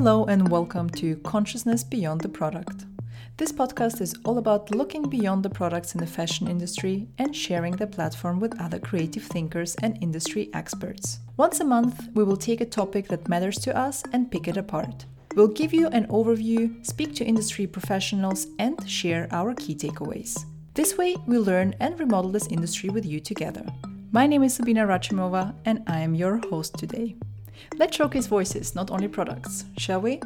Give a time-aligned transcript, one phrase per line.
[0.00, 2.86] Hello, and welcome to Consciousness Beyond the Product.
[3.36, 7.74] This podcast is all about looking beyond the products in the fashion industry and sharing
[7.74, 11.18] the platform with other creative thinkers and industry experts.
[11.36, 14.56] Once a month, we will take a topic that matters to us and pick it
[14.56, 15.04] apart.
[15.34, 20.44] We'll give you an overview, speak to industry professionals, and share our key takeaways.
[20.74, 23.66] This way, we learn and remodel this industry with you together.
[24.12, 27.16] My name is Sabina Rachimova, and I am your host today.
[27.76, 30.20] Let's showcase voices, not only products, shall we?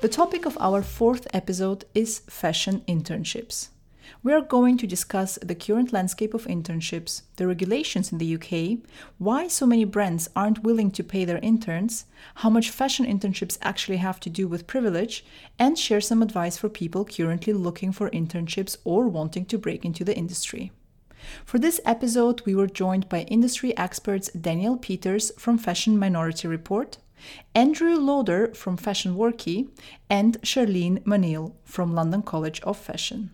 [0.00, 3.68] The topic of our fourth episode is fashion internships.
[4.22, 8.78] We are going to discuss the current landscape of internships, the regulations in the UK,
[9.18, 12.04] why so many brands aren't willing to pay their interns,
[12.36, 15.24] how much fashion internships actually have to do with privilege,
[15.58, 20.04] and share some advice for people currently looking for internships or wanting to break into
[20.04, 20.72] the industry.
[21.44, 26.98] For this episode, we were joined by industry experts Daniel Peters from Fashion Minority Report,
[27.54, 29.68] Andrew Lauder from Fashion Workie,
[30.10, 33.30] and Charlene Manil from London College of Fashion.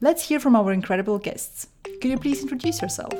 [0.00, 1.68] Let's hear from our incredible guests.
[1.84, 3.12] Could you please introduce yourself?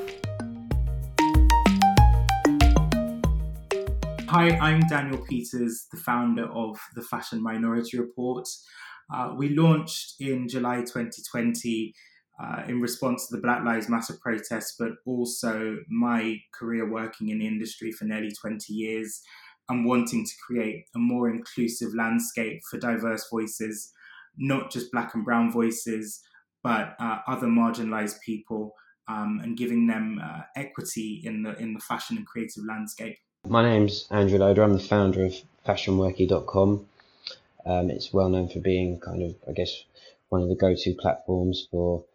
[4.29, 8.47] Hi, I'm Daniel Peters, the founder of the Fashion Minority Report.
[9.13, 11.93] Uh, we launched in July 2020
[12.41, 17.39] uh, in response to the Black Lives Matter protests, but also my career working in
[17.39, 19.21] the industry for nearly 20 years
[19.69, 23.91] and wanting to create a more inclusive landscape for diverse voices,
[24.37, 26.21] not just black and brown voices,
[26.63, 28.73] but uh, other marginalized people
[29.07, 33.17] um, and giving them uh, equity in the in the fashion and creative landscape.
[33.47, 34.63] My name's Andrew Loader.
[34.63, 35.35] I'm the founder of
[35.67, 36.85] FashionWorkie.com.
[37.65, 39.83] Um, it's well known for being kind of, I guess,
[40.29, 42.05] one of the go-to platforms for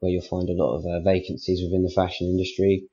[0.00, 2.84] where you'll find a lot of uh, vacancies within the fashion industry.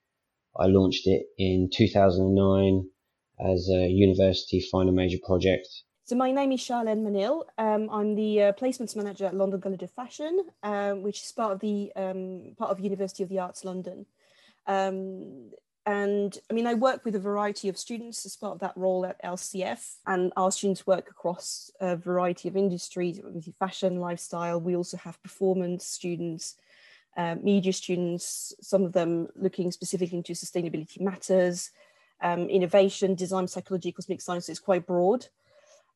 [0.57, 2.89] I launched it in 2009
[3.39, 5.67] as a university final major project
[6.05, 7.45] so my name is Charlene Manil.
[7.57, 11.51] Um, I'm the uh, placements manager at London College of Fashion, um, which is part
[11.53, 14.05] of the um, part of University of the Arts London.
[14.67, 15.49] Um,
[15.87, 19.03] and I mean, I work with a variety of students as part of that role
[19.03, 23.19] at LCF, and our students work across a variety of industries,
[23.57, 24.61] fashion, lifestyle.
[24.61, 26.55] We also have performance students,
[27.17, 31.71] uh, media students, some of them looking specifically into sustainability matters,
[32.21, 34.45] um, innovation, design, psychology, cosmetic science.
[34.45, 35.25] So It's quite broad.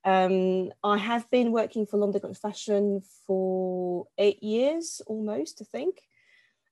[0.05, 6.01] Um, I have been working for London Fashion for eight years almost, I think.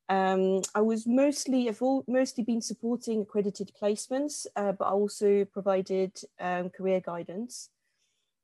[0.09, 5.43] Um, I was mostly, I've all, mostly been supporting accredited placements, uh, but I also
[5.45, 7.69] provided um, career guidance.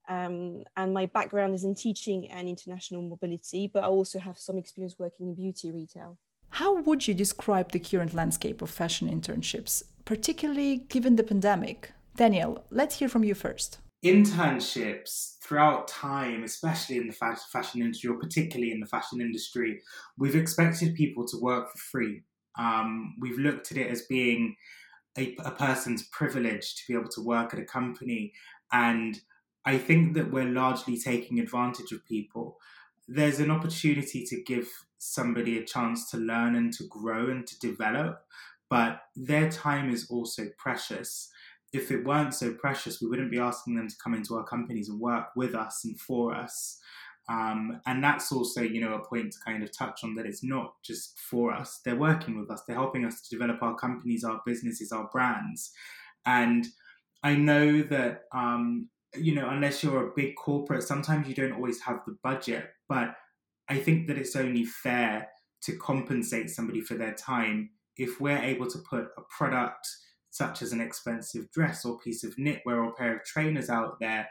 [0.10, 4.58] Um, and my background is in teaching and international mobility, but I also have some
[4.58, 6.18] experience working in beauty retail.
[6.50, 11.94] How would you describe the current landscape of fashion internships, particularly given the pandemic?
[12.18, 18.20] Daniel, let's hear from you first internships throughout time, especially in the fashion industry, or
[18.20, 19.82] particularly in the fashion industry,
[20.18, 22.24] we've expected people to work for free.
[22.58, 24.56] Um, we've looked at it as being
[25.18, 28.34] a, a, person's privilege to be able to work at a company.
[28.72, 29.20] And
[29.66, 32.58] I think that we're largely taking advantage of people.
[33.08, 37.60] There's an opportunity to give somebody a chance to learn and to grow and to
[37.60, 38.26] develop,
[38.70, 41.30] but their time is also precious
[41.74, 44.90] if it weren't so precious, we wouldn't be asking them to come into our companies
[44.90, 46.80] and work with us and for us.
[47.30, 50.44] Um, and that's also, you know, a point to kind of touch on that it's
[50.44, 51.80] not just for us.
[51.84, 52.62] They're working with us.
[52.68, 55.72] They're helping us to develop our companies, our businesses, our brands.
[56.26, 56.68] And
[57.24, 61.82] I know that, um, you know, unless you're a big corporate, sometimes you don't always
[61.82, 62.66] have the budget.
[62.88, 63.16] But
[63.70, 65.30] I think that it's only fair
[65.64, 69.88] to compensate somebody for their time if we're able to put a product
[70.34, 74.28] such as an expensive dress or piece of knitwear or pair of trainers out there,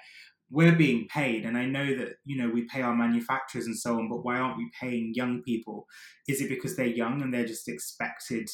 [0.50, 1.44] we're being paid.
[1.44, 4.37] And I know that, you know, we pay our manufacturers and so on, but why
[4.37, 5.87] aren't we paying young people?
[6.26, 8.50] Is it because they're young and they're just expected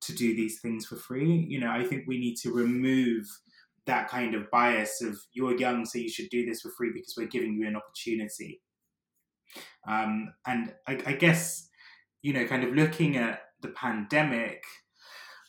[0.00, 1.44] to do these things for free?
[1.46, 3.26] You know, I think we need to remove
[3.84, 7.14] that kind of bias of you're young, so you should do this for free because
[7.14, 8.62] we're giving you an opportunity.
[9.86, 11.68] Um, and I, I guess,
[12.22, 14.64] you know, kind of looking at the pandemic,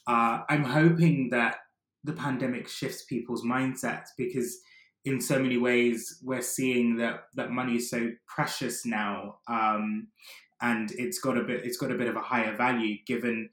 [0.08, 1.58] uh, I'm hoping that
[2.04, 4.60] the pandemic shifts people's mindsets because
[5.06, 10.08] in so many ways we're seeing that that money is so precious now um,
[10.62, 13.50] and it's got a bit it's got a bit of a higher value given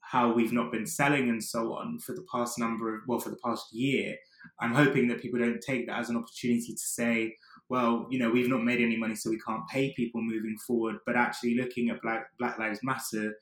[0.00, 3.30] how we've not been selling and so on for the past number of well for
[3.30, 4.16] the past year.
[4.60, 7.36] I'm hoping that people don't take that as an opportunity to say
[7.68, 10.96] well you know we've not made any money so we can't pay people moving forward.
[11.04, 13.34] But actually looking at black black lives matter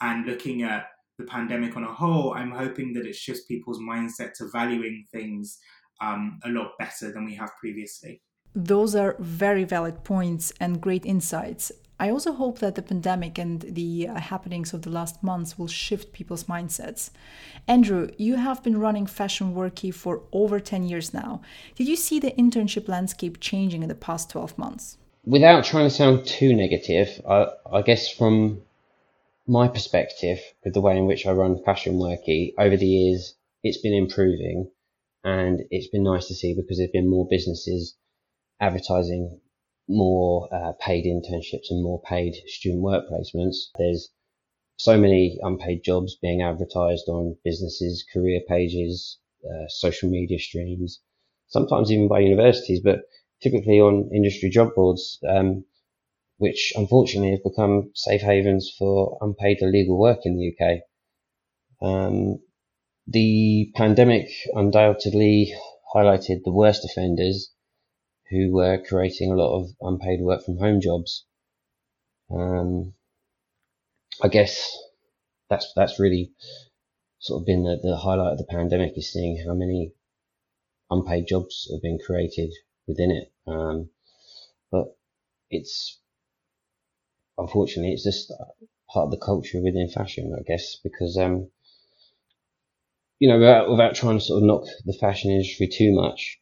[0.00, 0.86] and looking at
[1.22, 5.58] the pandemic on a whole, I'm hoping that it shifts people's mindset to valuing things
[6.00, 8.22] um, a lot better than we have previously.
[8.54, 11.72] Those are very valid points and great insights.
[12.00, 15.68] I also hope that the pandemic and the uh, happenings of the last months will
[15.68, 17.10] shift people's mindsets.
[17.68, 21.40] Andrew, you have been running Fashion Workie for over 10 years now.
[21.76, 24.98] Did you see the internship landscape changing in the past 12 months?
[25.24, 28.62] Without trying to sound too negative, I, I guess from
[29.52, 33.76] my perspective, with the way in which I run Fashion Workie, over the years, it's
[33.76, 34.70] been improving
[35.24, 37.94] and it's been nice to see because there's been more businesses
[38.60, 39.40] advertising
[39.88, 43.56] more uh, paid internships and more paid student work placements.
[43.76, 44.08] There's
[44.78, 51.00] so many unpaid jobs being advertised on businesses, career pages, uh, social media streams,
[51.48, 53.00] sometimes even by universities, but
[53.42, 55.62] typically on industry job boards, um,
[56.42, 60.80] which unfortunately have become safe havens for unpaid illegal work in the UK.
[61.80, 62.40] Um,
[63.06, 65.54] the pandemic undoubtedly
[65.94, 67.52] highlighted the worst offenders
[68.28, 71.24] who were creating a lot of unpaid work from home jobs.
[72.28, 72.94] Um,
[74.20, 74.76] I guess
[75.48, 76.32] that's that's really
[77.20, 79.92] sort of been the, the highlight of the pandemic is seeing how many
[80.90, 82.50] unpaid jobs have been created
[82.88, 83.32] within it.
[83.46, 83.90] Um,
[84.72, 84.86] but
[85.48, 86.01] it's
[87.38, 88.32] unfortunately it's just
[88.92, 91.50] part of the culture within fashion, I guess, because um,
[93.18, 96.38] you know, without, without trying to sort of knock the fashion industry too much,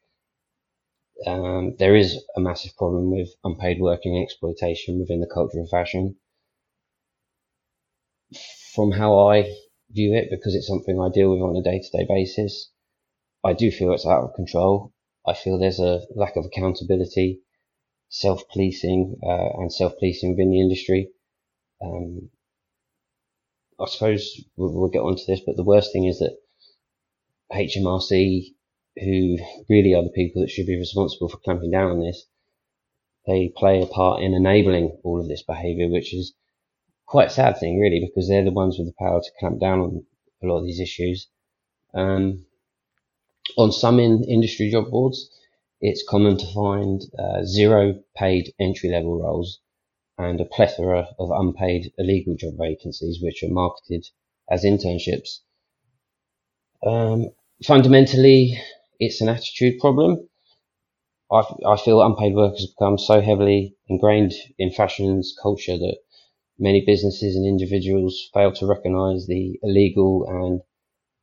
[1.27, 5.69] um, there is a massive problem with unpaid work and exploitation within the culture of
[5.69, 6.17] fashion.
[8.75, 9.55] From how I
[9.91, 12.71] view it, because it's something I deal with on a day to day basis,
[13.45, 14.93] I do feel it's out of control.
[15.27, 17.43] I feel there's a lack of accountability,
[18.11, 21.09] self policing, uh, and self policing within the industry.
[21.83, 22.29] Um,
[23.81, 26.37] I suppose we'll, we'll get onto this, but the worst thing is that
[27.51, 28.55] HMRC
[28.99, 32.27] who really are the people that should be responsible for clamping down on this,
[33.27, 36.35] they play a part in enabling all of this behaviour, which is
[37.07, 39.81] quite a sad thing, really, because they're the ones with the power to clamp down
[39.81, 40.05] on
[40.43, 41.29] a lot of these issues.
[41.95, 42.47] Um,
[43.57, 45.31] on some in industry job boards,
[45.81, 49.61] it's common to find uh, zero paid entry level roles
[50.19, 54.07] and a plethora of unpaid illegal job vacancies, which are marketed
[54.51, 55.41] as internships.
[56.87, 57.31] Um,
[57.65, 58.61] fundamentally,
[58.99, 60.29] it's an attitude problem.
[61.33, 65.99] I, I feel unpaid work has become so heavily ingrained in fashion's culture that
[66.59, 70.61] many businesses and individuals fail to recognise the illegal and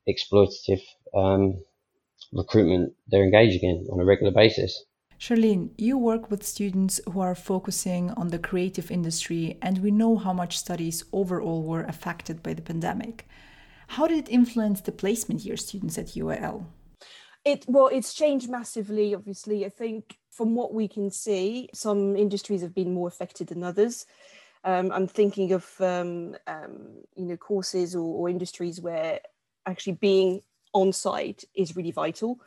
[0.10, 0.81] exploitative
[1.13, 1.63] um,
[2.33, 4.83] recruitment they're engaging in on a regular basis.
[5.19, 10.15] Charlene, you work with students who are focusing on the creative industry, and we know
[10.15, 13.27] how much studies overall were affected by the pandemic.
[13.88, 16.65] How did it influence the placement year students at UAL?
[17.44, 19.15] It well, it's changed massively.
[19.15, 23.63] Obviously, I think from what we can see, some industries have been more affected than
[23.63, 24.06] others.
[24.63, 29.21] Um, I'm thinking of um, um, you know courses or, or, industries where
[29.65, 30.41] actually being
[30.73, 32.39] on site is really vital,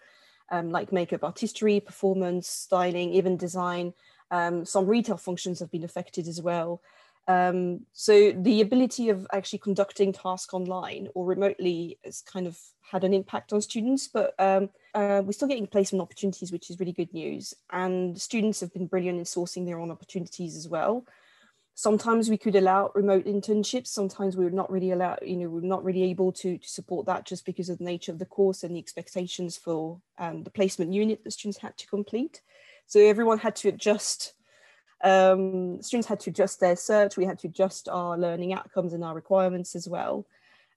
[0.50, 3.92] um, like makeup artistry, performance, styling, even design.
[4.30, 6.80] Um, some retail functions have been affected as well.
[7.28, 12.58] Um, so the ability of actually conducting tasks online or remotely has kind of
[12.90, 16.80] had an impact on students, but um, uh, we're still getting placement opportunities, which is
[16.80, 17.54] really good news.
[17.70, 21.04] And students have been brilliant in sourcing their own opportunities as well.
[21.80, 23.86] Sometimes we could allow remote internships.
[23.86, 27.06] Sometimes we were not really allowed, you know, we're not really able to, to support
[27.06, 30.50] that just because of the nature of the course and the expectations for um, the
[30.50, 32.42] placement unit that students had to complete.
[32.86, 34.34] So everyone had to adjust
[35.02, 39.02] um, students had to adjust their search, we had to adjust our learning outcomes and
[39.02, 40.26] our requirements as well.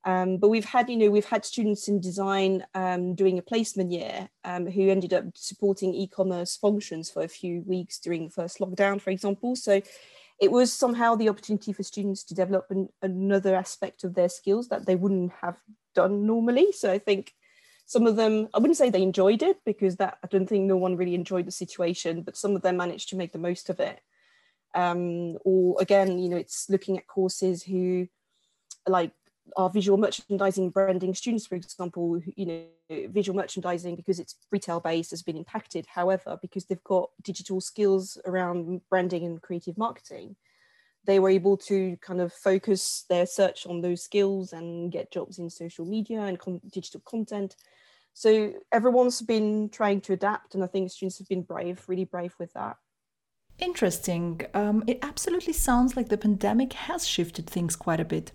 [0.05, 3.91] Um, but we've had, you know, we've had students in design um, doing a placement
[3.91, 8.60] year um, who ended up supporting e-commerce functions for a few weeks during the first
[8.60, 9.57] lockdown, for example.
[9.57, 9.81] So
[10.39, 14.69] it was somehow the opportunity for students to develop an, another aspect of their skills
[14.69, 15.57] that they wouldn't have
[15.95, 16.71] done normally.
[16.71, 17.33] So I think
[17.85, 20.77] some of them, I wouldn't say they enjoyed it because that I don't think no
[20.77, 23.79] one really enjoyed the situation, but some of them managed to make the most of
[23.79, 23.99] it
[24.75, 28.07] um, or again you know it's looking at courses who
[28.87, 29.11] like
[29.57, 35.12] are visual merchandising branding students for example you know visual merchandising because it's retail based
[35.12, 35.85] has been impacted.
[35.85, 40.35] However because they've got digital skills around branding and creative marketing
[41.05, 45.38] they were able to kind of focus their search on those skills and get jobs
[45.38, 47.57] in social media and con- digital content.
[48.13, 52.33] So everyone's been trying to adapt and i think students have been brave really brave
[52.39, 52.77] with that
[53.60, 54.41] Interesting.
[54.53, 58.31] Um, it absolutely sounds like the pandemic has shifted things quite a bit.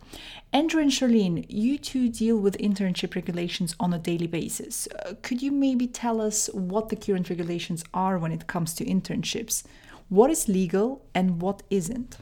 [0.53, 4.87] Andrew and Charlene, you two deal with internship regulations on a daily basis.
[5.05, 8.85] Uh, could you maybe tell us what the current regulations are when it comes to
[8.85, 9.65] internships?
[10.09, 12.19] What is legal and what isn't?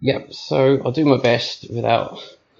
[0.00, 2.18] Yep, so I'll do my best without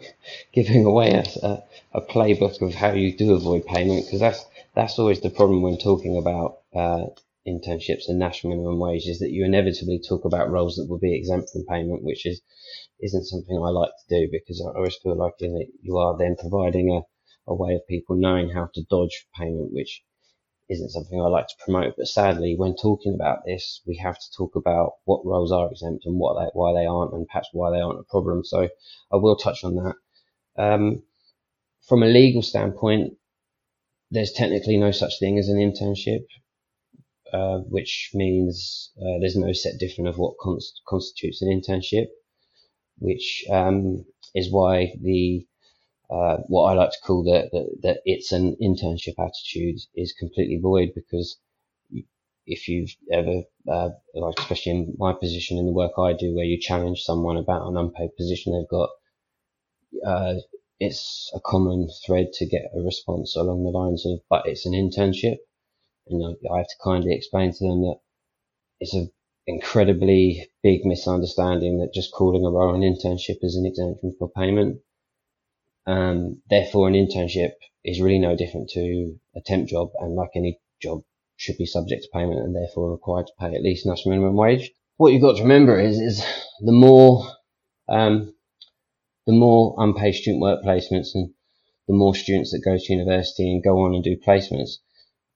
[0.52, 1.62] giving away a, a,
[1.94, 5.76] a playbook of how you do avoid payment because that's that's always the problem when
[5.76, 7.06] talking about uh,
[7.46, 11.16] internships and national minimum wage is that you inevitably talk about roles that will be
[11.16, 12.40] exempt from payment, which is
[13.00, 16.16] isn't something I like to do because I always feel like in it you are
[16.16, 17.02] then providing a,
[17.50, 20.02] a way of people knowing how to dodge payment, which
[20.70, 21.94] isn't something I like to promote.
[21.96, 26.06] But sadly, when talking about this, we have to talk about what roles are exempt
[26.06, 28.44] and what they, why they aren't, and perhaps why they aren't a problem.
[28.44, 28.68] So
[29.12, 29.94] I will touch on that.
[30.56, 31.02] Um,
[31.88, 33.14] from a legal standpoint,
[34.10, 36.24] there's technically no such thing as an internship.
[37.32, 42.08] Uh, which means uh, there's no set definition of what const- constitutes an internship,
[42.98, 45.46] which um, is why the
[46.10, 47.48] uh, what I like to call the,
[47.80, 51.38] the it's an internship attitude is completely void because
[52.46, 56.44] if you've ever, uh, like especially in my position in the work I do, where
[56.44, 58.90] you challenge someone about an unpaid position they've got,
[60.06, 60.34] uh,
[60.78, 64.72] it's a common thread to get a response along the lines of, but it's an
[64.72, 65.38] internship
[66.06, 67.96] you know, I have to kindly explain to them that
[68.80, 69.10] it's an
[69.46, 74.80] incredibly big misunderstanding that just calling a role an internship is an exemption for payment.
[75.86, 77.52] Um, therefore, an internship
[77.84, 81.02] is really no different to a temp job, and like any job,
[81.36, 84.70] should be subject to payment and therefore required to pay at least national minimum wage.
[84.96, 86.24] What you've got to remember is, is
[86.60, 87.26] the more,
[87.88, 88.32] um,
[89.26, 91.32] the more unpaid student work placements and
[91.88, 94.78] the more students that go to university and go on and do placements,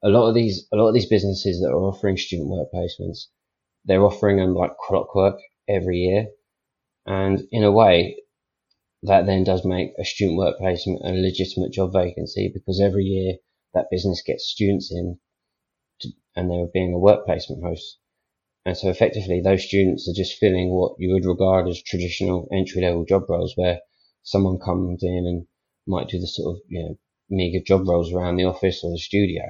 [0.07, 3.27] a lot of these a lot of these businesses that are offering student work placements,
[3.85, 6.29] they're offering them like clockwork every year,
[7.07, 8.17] and in a way,
[9.03, 13.35] that then does make a student work placement a legitimate job vacancy because every year
[13.75, 15.19] that business gets students in,
[16.01, 17.99] to, and they're being a work placement host.
[18.65, 22.81] And so effectively, those students are just filling what you would regard as traditional entry
[22.83, 23.81] level job roles where
[24.23, 25.47] someone comes in and
[25.85, 26.99] might do the sort of, you know,
[27.29, 29.43] meager job roles around the office or the studio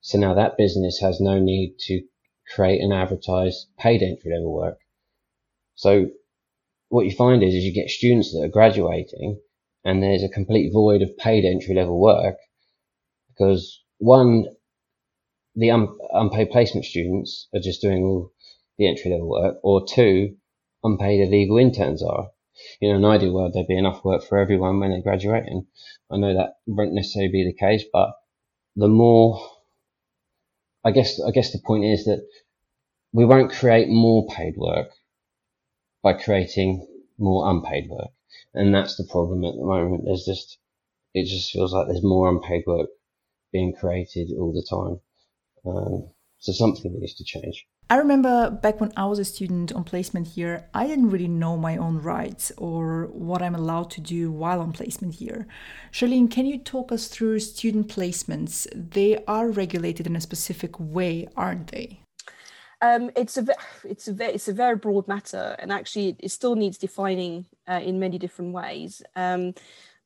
[0.00, 2.02] so now that business has no need to
[2.54, 4.78] create and advertise paid entry level work.
[5.74, 6.10] So
[6.88, 9.40] what you find is, is you get students that are graduating
[9.84, 12.36] and there's a complete void of paid entry level work
[13.28, 14.46] because one,
[15.54, 18.32] the un- unpaid placement students are just doing all
[18.78, 20.36] the entry level work, or two,
[20.82, 22.30] unpaid illegal interns are.
[22.80, 25.44] You know, in an ideal world, there'd be enough work for everyone when they graduate,
[25.46, 25.66] and
[26.10, 28.10] I know that won't necessarily be the case, but
[28.74, 29.40] the more
[30.88, 32.26] I guess I guess the point is that
[33.12, 34.88] we won't create more paid work
[36.02, 36.86] by creating
[37.18, 38.12] more unpaid work,
[38.54, 40.06] and that's the problem at the moment.
[40.06, 40.56] There's just
[41.12, 42.88] it just feels like there's more unpaid work
[43.52, 45.00] being created all the time.
[45.66, 47.66] Um, so something needs to change.
[47.90, 51.56] I remember back when I was a student on placement here, I didn't really know
[51.56, 55.46] my own rights or what I'm allowed to do while on placement here.
[55.90, 58.66] Charlene, can you talk us through student placements?
[58.74, 62.00] They are regulated in a specific way, aren't they?
[62.82, 63.46] Um, it's a
[63.84, 67.98] it's a it's a very broad matter, and actually, it still needs defining uh, in
[67.98, 69.02] many different ways.
[69.16, 69.54] Um,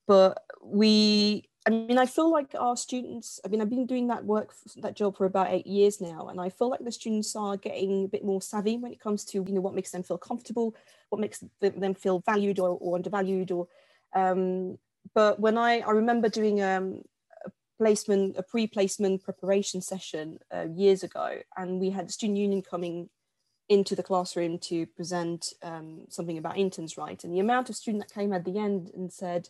[0.07, 4.25] but we I mean, I feel like our students, I mean, I've been doing that
[4.25, 7.57] work, that job for about eight years now, and I feel like the students are
[7.57, 10.19] getting a bit more savvy when it comes to, you know, what makes them feel
[10.19, 10.75] comfortable,
[11.11, 13.52] what makes them feel valued or, or undervalued.
[13.52, 13.69] Or,
[14.12, 14.78] um,
[15.14, 17.02] but when I, I remember doing um,
[17.47, 22.62] a placement, a pre-placement preparation session uh, years ago, and we had the student union
[22.62, 23.09] coming
[23.69, 28.02] into the classroom to present um, something about interns' right, and the amount of student
[28.02, 29.49] that came at the end and said,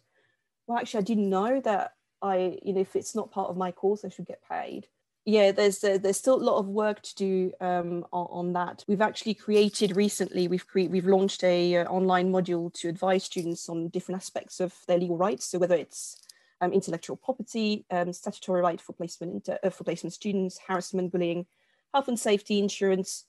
[0.66, 3.72] well, actually, I didn't know that I, you know, if it's not part of my
[3.72, 4.86] course, I should get paid.
[5.24, 8.84] Yeah, there's uh, there's still a lot of work to do um, on, on, that.
[8.88, 10.48] We've actually created recently.
[10.48, 14.74] We've cre- we've launched a uh, online module to advise students on different aspects of
[14.88, 15.46] their legal rights.
[15.46, 16.20] So whether it's
[16.60, 21.46] um, intellectual property, um, statutory right for placement inter- uh, for placement students, harassment, bullying,
[21.94, 23.24] health and safety, insurance.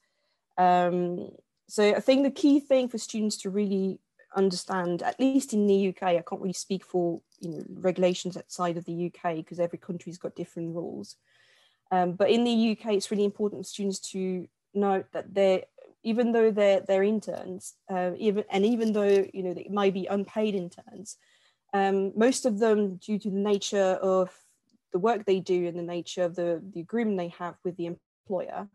[0.57, 1.29] Um,
[1.67, 3.99] so I think the key thing for students to really
[4.35, 8.77] understand, at least in the UK, I can't really speak for you know regulations outside
[8.77, 11.15] of the UK because every country's got different rules.
[11.91, 15.63] Um, but in the UK, it's really important for students to note that they're
[16.03, 20.07] even though they're they're interns, uh, even and even though you know they might be
[20.07, 21.17] unpaid interns,
[21.73, 24.29] um, most of them, due to the nature of
[24.91, 27.87] the work they do and the nature of the, the agreement they have with the
[27.87, 28.67] employer,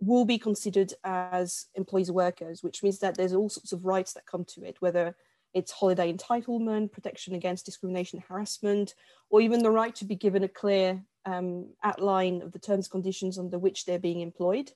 [0.00, 4.24] will be considered as employees workers, which means that there's all sorts of rights that
[4.26, 5.14] come to it, whether
[5.52, 8.94] it's holiday entitlement, protection against discrimination, harassment,
[9.30, 12.92] or even the right to be given a clear um, outline of the terms and
[12.92, 14.72] conditions under which they're being employed.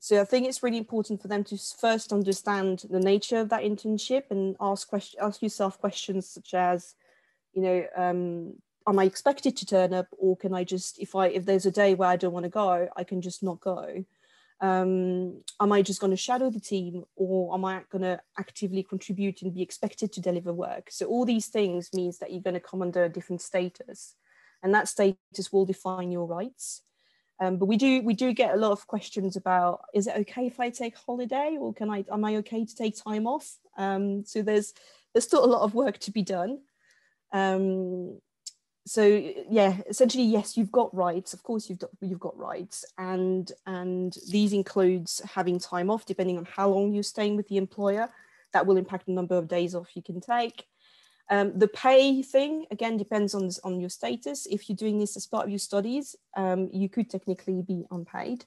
[0.00, 3.62] So I think it's really important for them to first understand the nature of that
[3.62, 6.96] internship and ask question, ask yourself questions such as,
[7.52, 8.54] you know, um,
[8.88, 11.70] am I expected to turn up, or can I just, if I if there's a
[11.70, 14.04] day where I don't want to go, I can just not go.
[14.62, 18.84] Um, am I just going to shadow the team, or am I going to actively
[18.84, 20.88] contribute and be expected to deliver work?
[20.90, 24.14] So all these things means that you're going to come under a different status,
[24.62, 26.82] and that status will define your rights.
[27.40, 30.46] Um, but we do we do get a lot of questions about is it okay
[30.46, 33.58] if I take holiday or can I am I okay to take time off?
[33.76, 34.72] Um, so there's
[35.12, 36.60] there's still a lot of work to be done.
[37.32, 38.20] Um,
[38.84, 39.04] so
[39.48, 41.32] yeah, essentially yes, you've got rights.
[41.32, 46.38] Of course, you've got, you've got rights, and and these includes having time off depending
[46.38, 48.08] on how long you're staying with the employer.
[48.52, 50.66] That will impact the number of days off you can take.
[51.30, 54.46] Um, the pay thing again depends on on your status.
[54.50, 58.44] If you're doing this as part of your studies, um, you could technically be unpaid.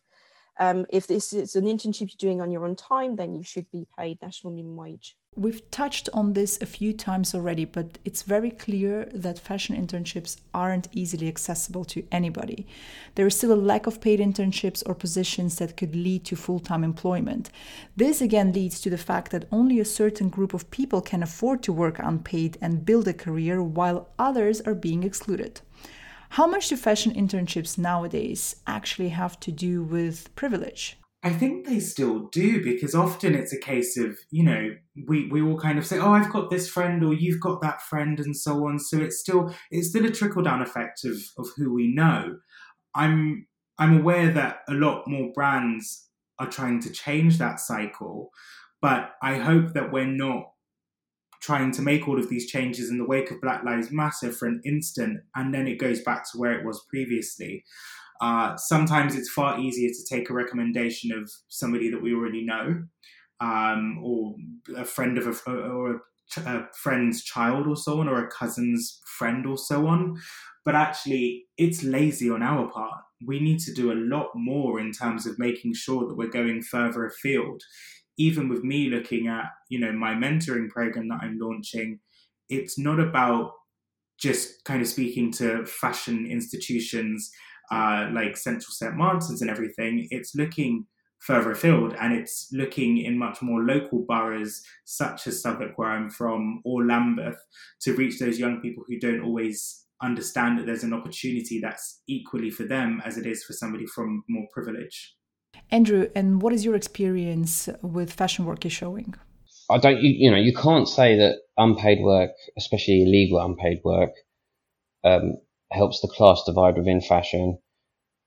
[0.59, 3.69] Um, if this is an internship you're doing on your own time, then you should
[3.71, 5.17] be paid national minimum wage.
[5.37, 10.37] We've touched on this a few times already, but it's very clear that fashion internships
[10.53, 12.65] aren't easily accessible to anybody.
[13.15, 16.61] There is still a lack of paid internships or positions that could lead to full
[16.61, 17.49] time employment.
[17.97, 21.61] This again leads to the fact that only a certain group of people can afford
[21.63, 25.59] to work unpaid and build a career while others are being excluded.
[26.29, 30.97] How much do fashion internships nowadays actually have to do with privilege?
[31.25, 34.75] I think they still do because often it's a case of, you know,
[35.07, 37.81] we, we all kind of say, oh, I've got this friend or you've got that
[37.81, 38.77] friend and so on.
[38.77, 42.37] So it's still it's still a trickle down effect of, of who we know.
[42.93, 43.47] I'm
[43.79, 48.29] I'm aware that a lot more brands are trying to change that cycle,
[48.79, 50.51] but I hope that we're not
[51.41, 54.47] trying to make all of these changes in the wake of Black Lives Matter for
[54.47, 57.63] an instant and then it goes back to where it was previously.
[58.21, 62.83] Uh, sometimes it's far easier to take a recommendation of somebody that we already know,
[63.39, 64.35] um, or
[64.77, 69.01] a friend of a or a, a friend's child or so on, or a cousin's
[69.17, 70.15] friend or so on.
[70.63, 73.03] But actually, it's lazy on our part.
[73.25, 76.61] We need to do a lot more in terms of making sure that we're going
[76.63, 77.61] further afield.
[78.17, 81.99] Even with me looking at, you know, my mentoring program that I'm launching,
[82.49, 83.51] it's not about
[84.17, 87.29] just kind of speaking to fashion institutions
[87.71, 88.95] uh, like Central St.
[88.95, 90.85] Martin's and everything, it's looking
[91.19, 96.09] further afield and it's looking in much more local boroughs such as Southwark where I'm
[96.09, 97.39] from or Lambeth
[97.81, 102.51] to reach those young people who don't always understand that there's an opportunity that's equally
[102.51, 105.15] for them as it is for somebody from more privilege.
[105.71, 109.15] Andrew, and what is your experience with fashion work is showing?
[109.69, 114.11] I don't, you, you know, you can't say that unpaid work, especially illegal unpaid work,
[115.03, 115.37] um,
[115.71, 117.59] helps the class divide within fashion.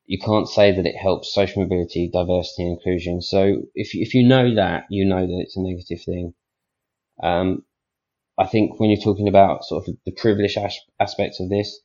[0.06, 3.22] You can't say that it helps social mobility, diversity, and inclusion.
[3.22, 6.34] So if if you know that, you know that it's a negative thing.
[7.22, 7.64] Um,
[8.38, 11.80] I think when you're talking about sort of the privileged as- aspects of this,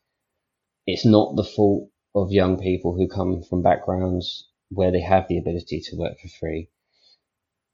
[0.87, 5.37] it's not the fault of young people who come from backgrounds where they have the
[5.37, 6.69] ability to work for free.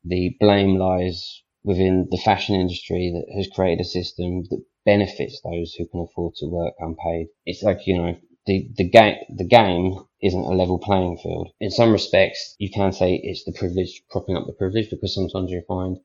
[0.04, 5.74] The blame lies within the fashion industry that has created a system that benefits those
[5.74, 7.28] who can afford to work unpaid.
[7.46, 11.50] It's like, you know, the, the game, the game isn't a level playing field.
[11.60, 15.52] In some respects, you can say it's the privilege propping up the privilege because sometimes
[15.52, 15.98] you find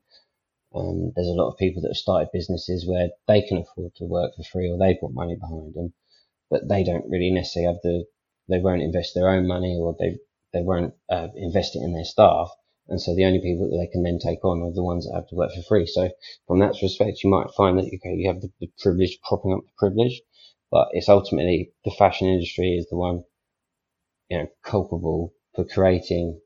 [0.75, 4.05] um, there's a lot of people that have started businesses where they can afford to
[4.05, 5.93] work for free or they've got money behind them,
[6.49, 8.05] but they don't really necessarily have the,
[8.49, 10.17] they won't invest their own money or they,
[10.53, 12.49] they won't uh, invest it in their staff.
[12.87, 15.15] And so the only people that they can then take on are the ones that
[15.15, 15.87] have to work for free.
[15.87, 16.09] So
[16.45, 19.61] from that respect, you might find that okay, you have the, the privilege propping up
[19.61, 20.21] the privilege,
[20.69, 23.23] but it's ultimately the fashion industry is the one,
[24.29, 26.39] you know, culpable for creating,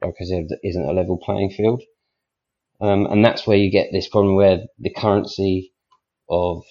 [0.00, 1.82] like I said, isn't a level playing field.
[2.80, 5.72] Um, and that's where you get this problem where the currency
[6.28, 6.64] of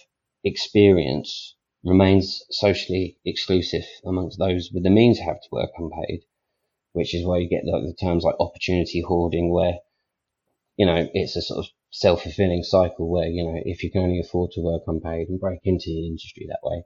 [0.46, 6.22] experience remains socially exclusive amongst those with the means to have to work unpaid
[6.94, 9.76] which is why you get like the terms like opportunity hoarding, where
[10.78, 14.04] you know it's a sort of self fulfilling cycle where you know if you can
[14.04, 16.84] only afford to work unpaid and break into the industry that way,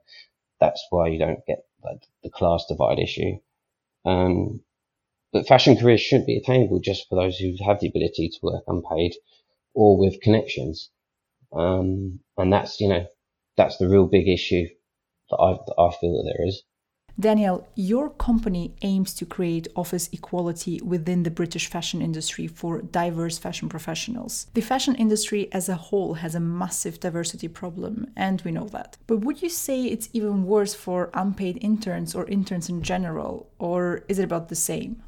[0.60, 3.38] that's why you don't get like, the class divide issue.
[4.04, 4.60] Um,
[5.32, 8.64] but fashion careers should be attainable just for those who have the ability to work
[8.68, 9.14] unpaid
[9.74, 10.90] or with connections.
[11.52, 13.06] Um, and that's, you know,
[13.56, 14.66] that's the real big issue
[15.30, 16.62] that I, that I feel that there is.
[17.18, 23.38] Daniel, your company aims to create office equality within the British fashion industry for diverse
[23.38, 24.48] fashion professionals.
[24.54, 28.96] The fashion industry as a whole has a massive diversity problem, and we know that.
[29.06, 34.04] But would you say it's even worse for unpaid interns or interns in general, or
[34.08, 35.00] is it about the same?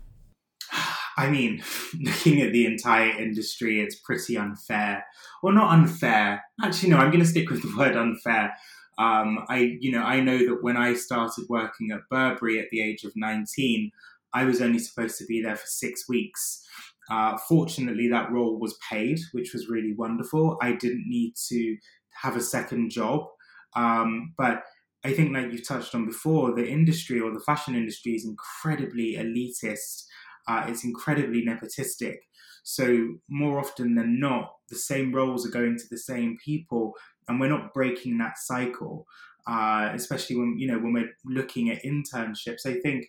[1.19, 1.61] I mean,
[2.01, 5.05] looking at the entire industry, it's pretty unfair.
[5.43, 6.45] Well, not unfair.
[6.63, 8.55] Actually, no, I'm going to stick with the word unfair
[8.99, 12.83] um, I, you know, I know that when I started working at Burberry at the
[12.83, 13.91] age of 19,
[14.33, 16.67] I was only supposed to be there for six weeks.
[17.11, 20.59] Uh, fortunately, that role was paid, which was really wonderful.
[20.61, 21.77] I didn't need to
[22.23, 23.27] have a second job.
[23.75, 24.63] Um, but
[25.05, 29.17] I think, like you've touched on before, the industry or the fashion industry is incredibly
[29.17, 30.05] elitist.
[30.49, 32.17] Uh, it's incredibly nepotistic.
[32.65, 36.95] So, more often than not, the same roles are going to the same people
[37.29, 39.07] and we're not breaking that cycle.
[39.49, 43.07] Uh, especially when you know when we're looking at internships, I think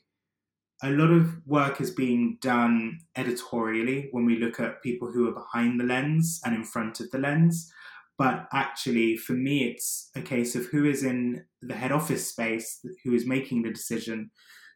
[0.84, 5.34] a lot of work is being done editorially when we look at people who are
[5.34, 7.71] behind the lens and in front of the lens.
[8.17, 12.84] But actually, for me, it's a case of who is in the head office space,
[13.03, 14.32] who is making the decision,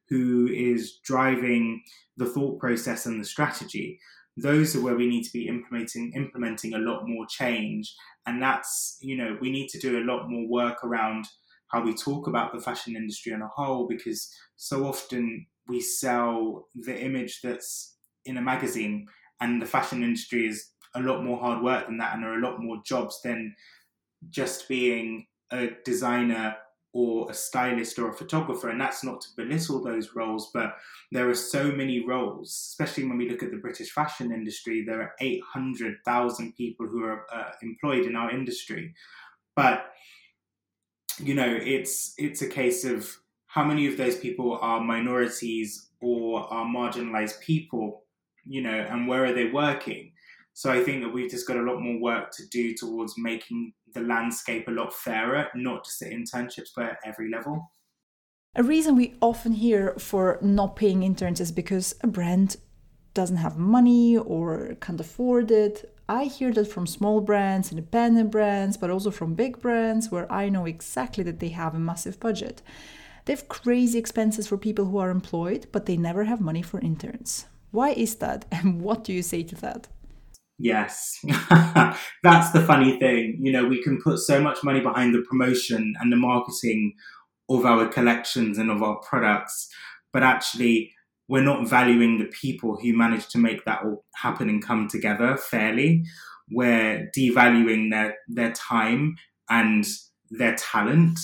[0.09, 1.83] who is driving
[2.17, 3.99] the thought process and the strategy
[4.37, 7.93] those are where we need to be implementing implementing a lot more change.
[8.25, 11.25] And that's you know we need to do a lot more work around
[11.67, 16.67] how we talk about the fashion industry on a whole because so often we sell
[16.75, 19.07] the image that's in a magazine
[19.39, 22.37] and the fashion industry is a lot more hard work than that and there are
[22.39, 23.55] a lot more jobs than
[24.29, 26.57] just being a designer
[26.93, 28.69] or a stylist or a photographer.
[28.69, 30.75] And that's not to belittle those roles, but
[31.11, 34.83] there are so many roles, especially when we look at the British fashion industry.
[34.83, 38.93] There are 800,000 people who are uh, employed in our industry.
[39.55, 39.93] But,
[41.19, 43.09] you know, it's, it's a case of
[43.47, 48.03] how many of those people are minorities or are marginalized people,
[48.45, 50.11] you know, and where are they working?
[50.61, 53.73] So I think that we've just got a lot more work to do towards making
[53.95, 57.71] the landscape a lot fairer, not just at internships, but at every level.
[58.53, 62.57] A reason we often hear for not paying interns is because a brand
[63.15, 65.97] doesn't have money or can't afford it.
[66.07, 70.49] I hear that from small brands, independent brands, but also from big brands where I
[70.49, 72.61] know exactly that they have a massive budget.
[73.25, 76.79] They have crazy expenses for people who are employed, but they never have money for
[76.81, 77.47] interns.
[77.71, 79.87] Why is that, and what do you say to that?
[80.63, 81.17] Yes,
[82.23, 83.39] that's the funny thing.
[83.41, 86.93] You know, we can put so much money behind the promotion and the marketing
[87.49, 89.67] of our collections and of our products,
[90.13, 90.93] but actually,
[91.27, 95.35] we're not valuing the people who manage to make that all happen and come together
[95.35, 96.03] fairly.
[96.51, 99.15] We're devaluing their their time
[99.49, 99.83] and
[100.29, 101.19] their talent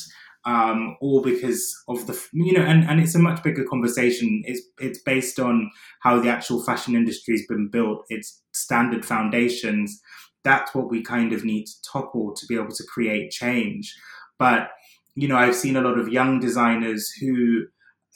[0.48, 4.42] um, all because of the you know and, and it's a much bigger conversation.
[4.46, 5.70] It's it's based on
[6.02, 10.00] how the actual fashion industry has been built its standard foundations.
[10.44, 13.94] That's what we kind of need to topple to be able to create change.
[14.40, 14.70] But
[15.16, 17.66] you know i've seen a lot of young designers who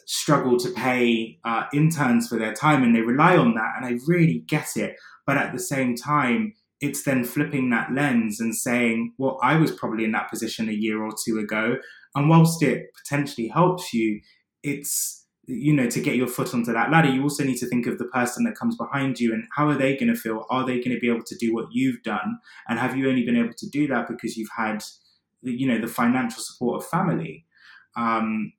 [0.06, 3.98] struggle to pay uh, interns for their time and they rely on that and i
[4.08, 4.96] really get it.
[5.26, 9.72] But at the same time it's then flipping that lens and saying, well, I was
[9.72, 11.76] probably in that position a year or two ago.
[12.16, 14.22] And whilst it potentially helps you,
[14.64, 17.88] it's, you know, to get your foot onto that ladder, you also need to think
[17.88, 20.46] of the person that comes behind you and how are they going to feel?
[20.50, 22.40] Are they going to be able to do what you've done?
[22.68, 24.84] And have you only been able to do that because you've had,
[25.42, 27.46] you know, the financial support of family?
[27.96, 28.54] Um,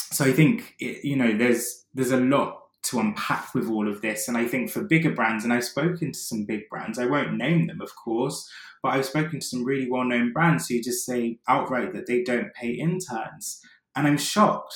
[0.00, 4.00] so I think, it, you know, there's, there's a lot to unpack with all of
[4.00, 4.28] this.
[4.28, 7.34] And I think for bigger brands, and I've spoken to some big brands, I won't
[7.34, 8.48] name them, of course,
[8.82, 12.22] but I've spoken to some really well known brands who just say outright that they
[12.22, 13.60] don't pay interns.
[13.96, 14.74] And I'm shocked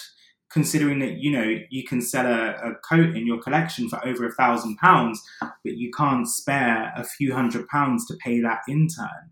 [0.53, 4.27] considering that you know you can sell a, a coat in your collection for over
[4.27, 9.31] a thousand pounds but you can't spare a few hundred pounds to pay that intern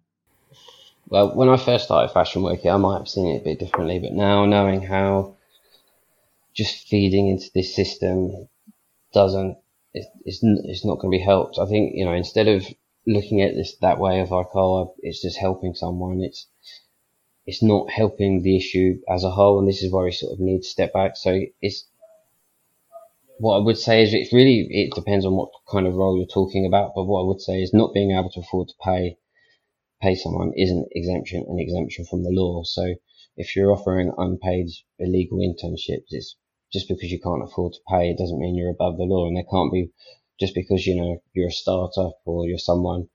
[1.08, 3.98] well when i first started fashion working i might have seen it a bit differently
[3.98, 5.34] but now knowing how
[6.54, 8.48] just feeding into this system
[9.12, 9.56] doesn't
[9.92, 12.64] it's, it's not going to be helped i think you know instead of
[13.06, 16.20] looking at this that way of like, oh, it's just helping someone.
[16.22, 16.46] It's
[17.46, 20.40] it's not helping the issue as a whole, and this is where we sort of
[20.40, 21.16] need to step back.
[21.16, 21.86] So it's
[23.38, 26.26] what I would say is it's really it depends on what kind of role you're
[26.26, 26.92] talking about.
[26.94, 29.16] But what I would say is not being able to afford to pay
[30.02, 32.62] pay someone isn't exemption an exemption from the law.
[32.64, 32.94] So
[33.36, 34.68] if you're offering unpaid
[34.98, 36.36] illegal internships, it's
[36.72, 39.36] just because you can't afford to pay, it doesn't mean you're above the law, and
[39.36, 39.90] there can't be
[40.38, 43.08] just because you know you're a startup or you're someone.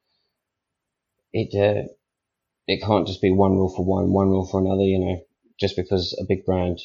[1.33, 1.87] It uh,
[2.67, 4.83] it can't just be one rule for one, one rule for another.
[4.83, 5.21] You know,
[5.59, 6.79] just because a big brand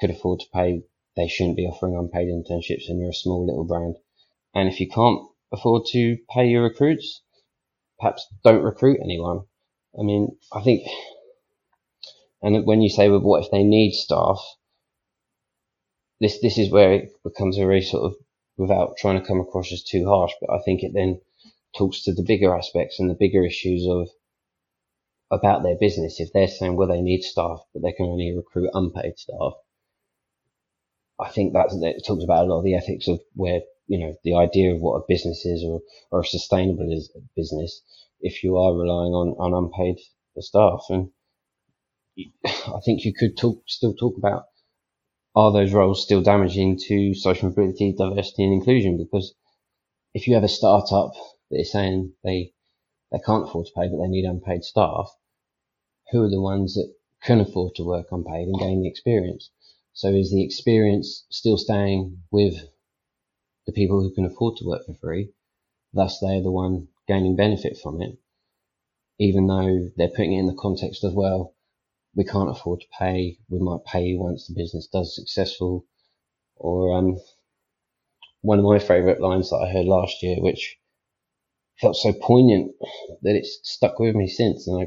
[0.00, 0.82] could afford to pay,
[1.16, 3.96] they shouldn't be offering unpaid internships and you're a small little brand.
[4.54, 5.20] And if you can't
[5.52, 7.22] afford to pay your recruits,
[7.98, 9.42] perhaps don't recruit anyone.
[9.98, 10.86] I mean, I think,
[12.42, 14.38] and when you say, well, what if they need staff?
[16.20, 18.16] This, this is where it becomes a very sort of,
[18.56, 21.20] without trying to come across as too harsh, but I think it then
[21.76, 24.08] talks to the bigger aspects and the bigger issues of
[25.30, 26.20] about their business.
[26.20, 29.54] If they're saying, well, they need staff, but they can only recruit unpaid staff,
[31.18, 34.14] I think that it talks about a lot of the ethics of where you know
[34.22, 37.80] the idea of what a business is or or a sustainable is business
[38.20, 39.96] if you are relying on on unpaid
[40.38, 41.10] staff and
[42.44, 44.44] I think you could talk still talk about
[45.36, 49.34] are those roles still damaging to social mobility, diversity and inclusion because
[50.14, 51.12] if you have a startup
[51.50, 52.52] that is saying they
[53.12, 55.14] they can't afford to pay but they need unpaid staff,
[56.10, 59.50] who are the ones that can afford to work unpaid and gain the experience?
[59.92, 62.54] So is the experience still staying with
[63.66, 65.32] the people who can afford to work for free?
[65.92, 68.18] Thus, they're the one gaining benefit from it,
[69.18, 71.55] even though they're putting it in the context of, well,
[72.16, 73.38] we can't afford to pay.
[73.48, 75.86] We might pay you once the business does successful.
[76.56, 77.18] Or um,
[78.40, 80.76] one of my favourite lines that I heard last year, which
[81.80, 82.72] felt so poignant
[83.22, 84.86] that it's stuck with me since, and I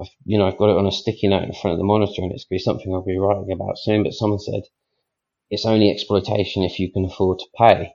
[0.00, 2.22] I've, you know, I've got it on a sticky note in front of the monitor
[2.22, 4.02] and it's going to be something I'll be writing about soon.
[4.02, 4.62] But someone said,
[5.50, 7.92] it's only exploitation if you can afford to pay.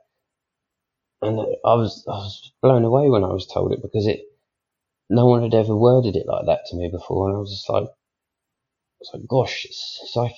[1.22, 4.22] And I was, I was blown away when I was told it because it,
[5.10, 7.28] no one had ever worded it like that to me before.
[7.28, 7.88] And I was just like,
[9.00, 10.36] Was like, gosh, it's, it's like,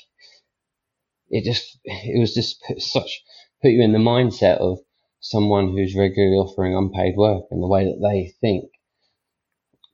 [1.30, 3.24] it just, it was just such,
[3.62, 4.80] put you in the mindset of
[5.20, 8.72] someone who's regularly offering unpaid work and the way that they think.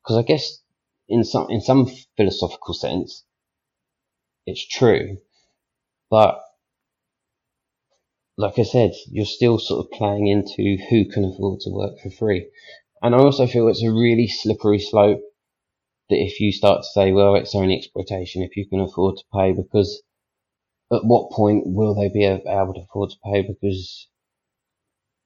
[0.04, 0.62] Because I guess
[1.08, 3.24] in some in some philosophical sense,
[4.46, 5.18] it's true,
[6.10, 6.40] but
[8.38, 12.10] like I said, you're still sort of playing into who can afford to work for
[12.10, 12.50] free.
[13.02, 15.22] And I also feel it's a really slippery slope
[16.10, 19.24] that if you start to say, well, it's only exploitation if you can afford to
[19.34, 20.04] pay, because
[20.92, 23.42] at what point will they be able to afford to pay?
[23.42, 24.08] Because,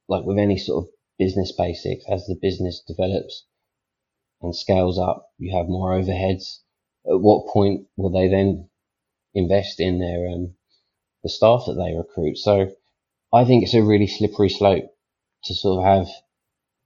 [0.07, 3.45] like with any sort of business basics, as the business develops,
[4.41, 6.59] and scales up, you have more overheads.
[7.05, 8.69] At what point will they then
[9.33, 10.55] invest in their um,
[11.23, 12.37] the staff that they recruit?
[12.37, 12.71] So
[13.33, 14.85] I think it's a really slippery slope
[15.43, 16.07] to sort of have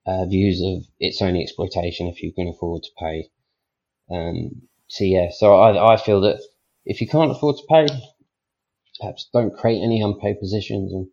[0.06, 3.29] uh, views of it's only exploitation if you can afford to pay.
[4.13, 6.41] Um, so yeah, so I, I feel that
[6.86, 7.88] if you can't afford to pay,
[8.99, 11.08] perhaps don't create any unpaid positions and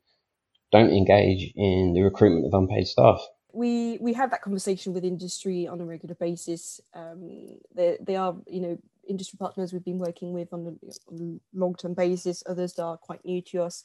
[0.73, 3.21] don't engage in the recruitment of unpaid staff
[3.53, 6.81] we we have that conversation with industry on a regular basis.
[6.95, 11.41] Um, they they are you know industry partners we've been working with on a, a
[11.55, 12.43] long term basis.
[12.47, 13.85] Others that are quite new to us.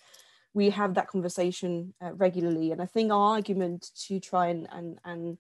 [0.54, 5.00] We have that conversation uh, regularly, and I think our argument to try and and
[5.04, 5.38] and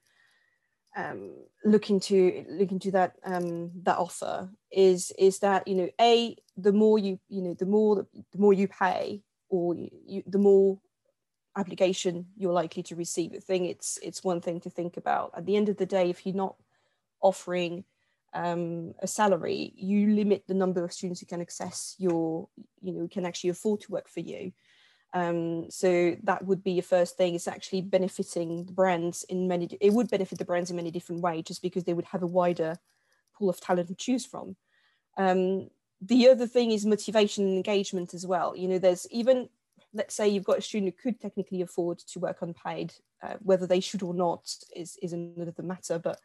[0.95, 1.31] um,
[1.63, 6.97] look into look that um, that offer is is that you know a the more
[6.97, 10.79] you you know the more the more you pay or you, the more
[11.57, 13.33] application you're likely to receive.
[13.33, 15.31] I think it's it's one thing to think about.
[15.35, 16.55] At the end of the day, if you're not
[17.21, 17.85] offering
[18.33, 22.49] um, a salary, you limit the number of students who can access your,
[22.81, 24.51] you know, can actually afford to work for you.
[25.13, 27.35] Um, so that would be your first thing.
[27.35, 29.69] It's actually benefiting the brands in many.
[29.79, 32.27] It would benefit the brands in many different ways, just because they would have a
[32.27, 32.75] wider
[33.37, 34.55] pool of talent to choose from.
[35.17, 35.69] Um,
[36.01, 38.55] the other thing is motivation and engagement as well.
[38.55, 39.49] You know, there's even
[39.95, 43.65] let's say you've got a student who could technically afford to work unpaid, uh, whether
[43.65, 45.97] they should or not is, is another matter.
[45.97, 46.19] But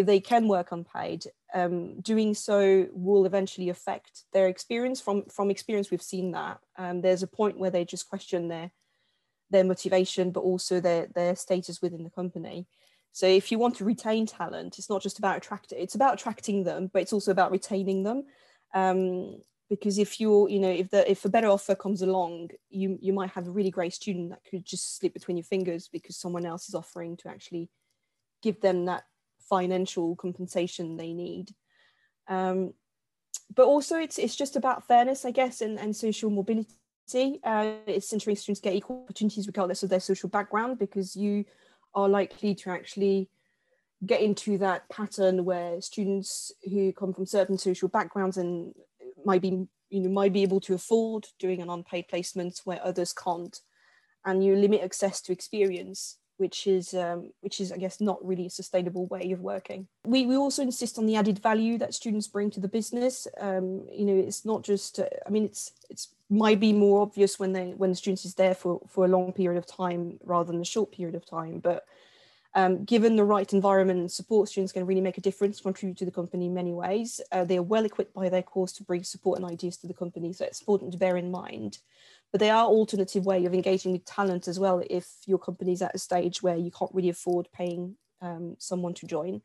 [0.00, 5.00] if they can work unpaid, um, doing so will eventually affect their experience.
[5.00, 6.58] From from experience, we've seen that.
[6.76, 8.70] Um, there's a point where they just question their
[9.50, 12.66] their motivation, but also their their status within the company.
[13.12, 16.64] So if you want to retain talent, it's not just about attracting; it's about attracting
[16.64, 18.24] them, but it's also about retaining them.
[18.72, 22.98] Um, because if you're you know if the if a better offer comes along you
[23.00, 26.16] you might have a really great student that could just slip between your fingers because
[26.16, 27.70] someone else is offering to actually
[28.42, 29.04] give them that
[29.50, 31.50] financial compensation they need.
[32.28, 32.72] Um,
[33.54, 37.40] but also it's it's just about fairness i guess and, and social mobility.
[37.42, 41.44] Uh, it's ensuring students get equal opportunities regardless of their social background because you
[41.92, 43.28] are likely to actually
[44.06, 48.72] get into that pattern where students who come from certain social backgrounds and
[49.24, 53.12] might be you know might be able to afford doing an unpaid placement where others
[53.12, 53.58] can't.
[54.24, 58.46] And you limit access to experience which is um, which is I guess not really
[58.46, 59.86] a sustainable way of working.
[60.04, 63.28] We we also insist on the added value that students bring to the business.
[63.38, 67.38] Um, you know, it's not just uh, I mean it's it's might be more obvious
[67.38, 70.50] when they when the student is there for for a long period of time rather
[70.50, 71.84] than a short period of time, but
[72.54, 76.04] um, given the right environment and support, students can really make a difference, contribute to
[76.04, 77.20] the company in many ways.
[77.30, 79.94] Uh, they are well equipped by their course to bring support and ideas to the
[79.94, 81.78] company, so it's important to bear in mind
[82.32, 85.94] but they are alternative way of engaging with talent as well if your company's at
[85.94, 89.42] a stage where you can't really afford paying um, someone to join.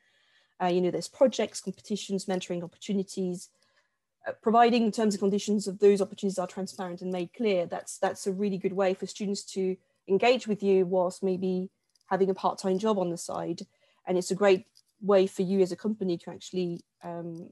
[0.62, 3.50] Uh, you know there's projects competitions mentoring opportunities.
[4.28, 8.28] Uh, providing terms and conditions of those opportunities are transparent and made clear that's that's
[8.28, 9.76] a really good way for students to
[10.08, 11.70] engage with you whilst maybe
[12.08, 13.62] having a part-time job on the side.
[14.08, 14.66] And it's a great
[15.02, 17.50] way for you as a company to actually um,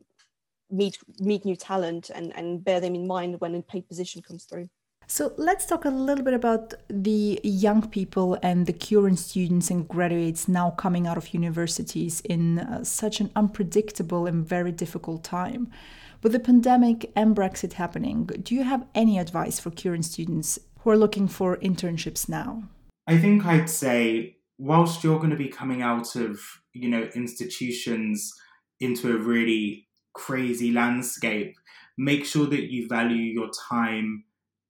[0.69, 4.45] meet meet new talent and, and bear them in mind when a paid position comes
[4.45, 4.69] through
[5.07, 9.87] so let's talk a little bit about the young people and the current students and
[9.87, 15.71] graduates now coming out of universities in uh, such an unpredictable and very difficult time.
[16.21, 20.89] With the pandemic and Brexit happening, do you have any advice for current students who
[20.89, 22.63] are looking for internships now?
[23.07, 26.39] I think I'd say whilst you're going to be coming out of,
[26.73, 28.31] you know, institutions
[28.79, 31.55] into a really crazy landscape,
[31.97, 34.23] make sure that you value your time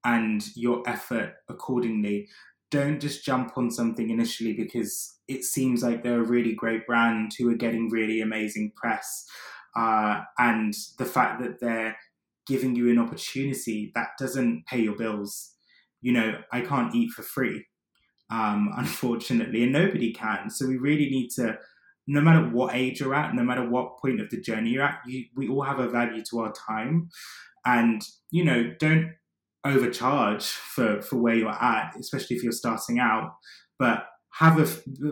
[0.06, 2.28] and your effort accordingly.
[2.72, 7.34] Don't just jump on something initially because it seems like they're a really great brand
[7.38, 9.26] who are getting really amazing press.
[9.76, 11.96] Uh, and the fact that they're
[12.46, 15.52] giving you an opportunity that doesn't pay your bills.
[16.02, 17.66] You know, I can't eat for free,
[18.30, 20.50] um, unfortunately, and nobody can.
[20.50, 21.58] So we really need to,
[22.08, 25.00] no matter what age you're at, no matter what point of the journey you're at,
[25.08, 27.10] you, we all have a value to our time.
[27.66, 29.13] And, you know, don't
[29.65, 33.36] overcharge for for where you're at, especially if you're starting out.
[33.80, 34.67] But have a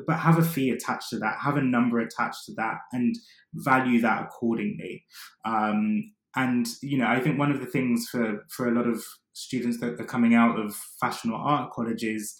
[0.05, 3.15] but have a fee attached to that, have a number attached to that, and
[3.53, 5.05] value that accordingly.
[5.45, 9.03] Um, and you know, I think one of the things for for a lot of
[9.33, 12.35] students that are coming out of fashion or art colleges,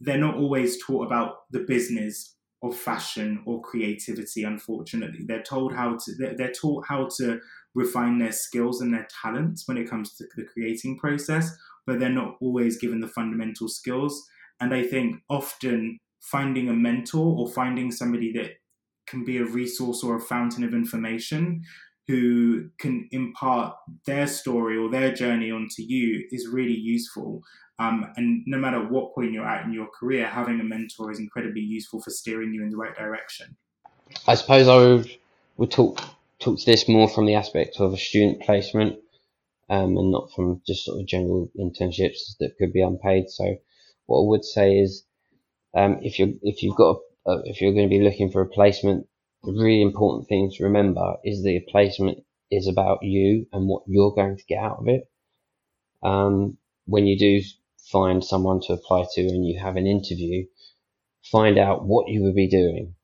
[0.00, 4.44] they're not always taught about the business of fashion or creativity.
[4.44, 7.38] Unfortunately, they're told how to they're, they're taught how to
[7.74, 11.54] refine their skills and their talents when it comes to the creating process,
[11.86, 14.22] but they're not always given the fundamental skills.
[14.60, 18.52] And I think often finding a mentor or finding somebody that
[19.06, 21.62] can be a resource or a fountain of information
[22.06, 23.74] who can impart
[24.06, 27.42] their story or their journey onto you is really useful.
[27.78, 31.18] Um, and no matter what point you're at in your career, having a mentor is
[31.18, 33.56] incredibly useful for steering you in the right direction.
[34.28, 35.10] I suppose I would,
[35.56, 36.00] would talk
[36.44, 38.98] talk to this more from the aspect of a student placement
[39.70, 43.30] um, and not from just sort of general internships that could be unpaid.
[43.30, 43.56] So
[44.06, 45.04] what I would say is
[45.74, 48.48] um, if you if you've got a, if you're going to be looking for a
[48.48, 49.06] placement,
[49.42, 52.18] the really important thing to remember is a placement
[52.50, 55.04] is about you and what you're going to get out of it.
[56.02, 57.40] Um, when you do
[57.90, 60.44] find someone to apply to and you have an interview,
[61.24, 62.94] find out what you will be doing,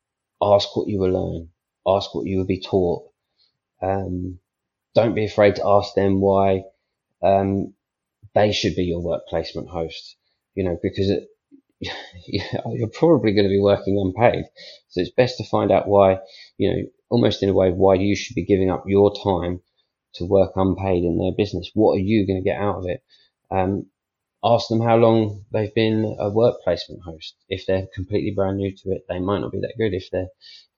[0.42, 1.48] ask what you will learn,
[1.86, 3.09] ask what you will be taught,
[3.82, 4.38] um,
[4.94, 6.64] don't be afraid to ask them why
[7.22, 7.74] um,
[8.34, 10.16] they should be your work placement host.
[10.54, 11.28] You know, because it,
[12.26, 14.44] you're probably going to be working unpaid.
[14.88, 16.18] So it's best to find out why,
[16.58, 19.62] you know, almost in a way, why you should be giving up your time
[20.14, 21.70] to work unpaid in their business.
[21.74, 23.02] What are you going to get out of it?
[23.50, 23.86] Um,
[24.44, 27.36] ask them how long they've been a work placement host.
[27.48, 29.94] If they're completely brand new to it, they might not be that good.
[29.94, 30.28] If they're,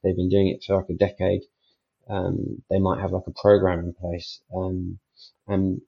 [0.02, 1.42] they've been doing it for like a decade,
[2.08, 4.40] um, they might have like a program in place.
[4.54, 4.98] Um,
[5.46, 5.80] and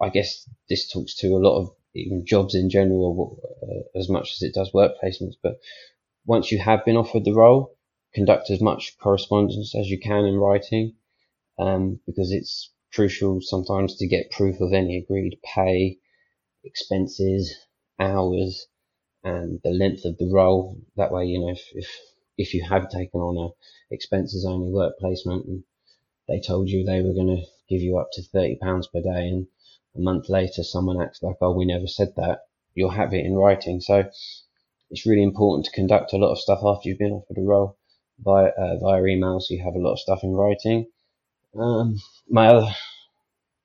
[0.00, 4.32] I guess this talks to a lot of even jobs in general, uh, as much
[4.32, 5.36] as it does work placements.
[5.42, 5.60] But
[6.26, 7.76] once you have been offered the role,
[8.14, 10.94] conduct as much correspondence as you can in writing,
[11.58, 15.98] um, because it's crucial sometimes to get proof of any agreed pay,
[16.64, 17.54] expenses,
[17.98, 18.66] hours,
[19.22, 20.78] and the length of the role.
[20.96, 21.88] That way, you know, if, if
[22.36, 25.64] if you have taken on a expenses only work placement and
[26.28, 28.58] they told you they were going to give you up to £30
[28.92, 29.46] per day and
[29.96, 32.40] a month later someone acts like, oh, we never said that,
[32.74, 33.80] you'll have it in writing.
[33.80, 34.04] So
[34.90, 37.78] it's really important to conduct a lot of stuff after you've been offered a role
[38.18, 40.86] via, uh, via email so you have a lot of stuff in writing.
[41.58, 42.74] Um, my other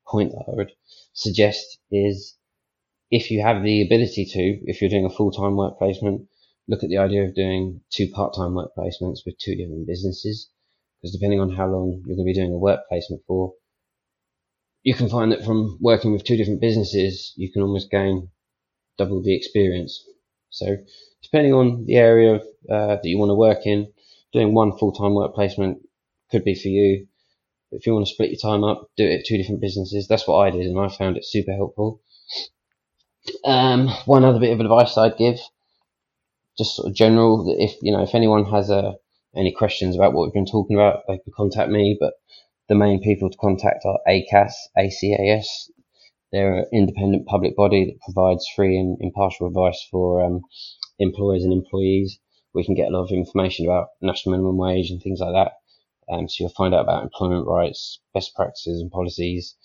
[0.06, 0.72] point that I would
[1.12, 2.36] suggest is
[3.10, 6.28] if you have the ability to, if you're doing a full-time work placement,
[6.70, 10.48] look at the idea of doing two part-time work placements with two different businesses
[11.00, 13.54] because depending on how long you're going to be doing a work placement for,
[14.82, 18.28] you can find that from working with two different businesses, you can almost gain
[18.96, 20.04] double the experience
[20.50, 20.76] So
[21.22, 23.92] depending on the area of, uh, that you want to work in,
[24.32, 25.78] doing one full-time work placement
[26.30, 27.06] could be for you.
[27.72, 30.06] If you want to split your time up, do it at two different businesses.
[30.06, 32.00] That's what I did, and I found it super helpful.
[33.44, 35.38] Um, one other bit of advice I'd give,
[36.58, 38.92] just sort of general, if you know if anyone has uh,
[39.36, 41.96] any questions about what we've been talking about, they can contact me.
[41.98, 42.14] But
[42.68, 45.70] the main people to contact are ACAS, ACAS.
[46.32, 50.42] They're an independent public body that provides free and impartial advice for um,
[51.00, 52.18] employers and employees.
[52.54, 55.52] We can get a lot of information about national minimum wage and things like that.
[56.12, 59.56] Um, so you'll find out about employment rights, best practices and policies,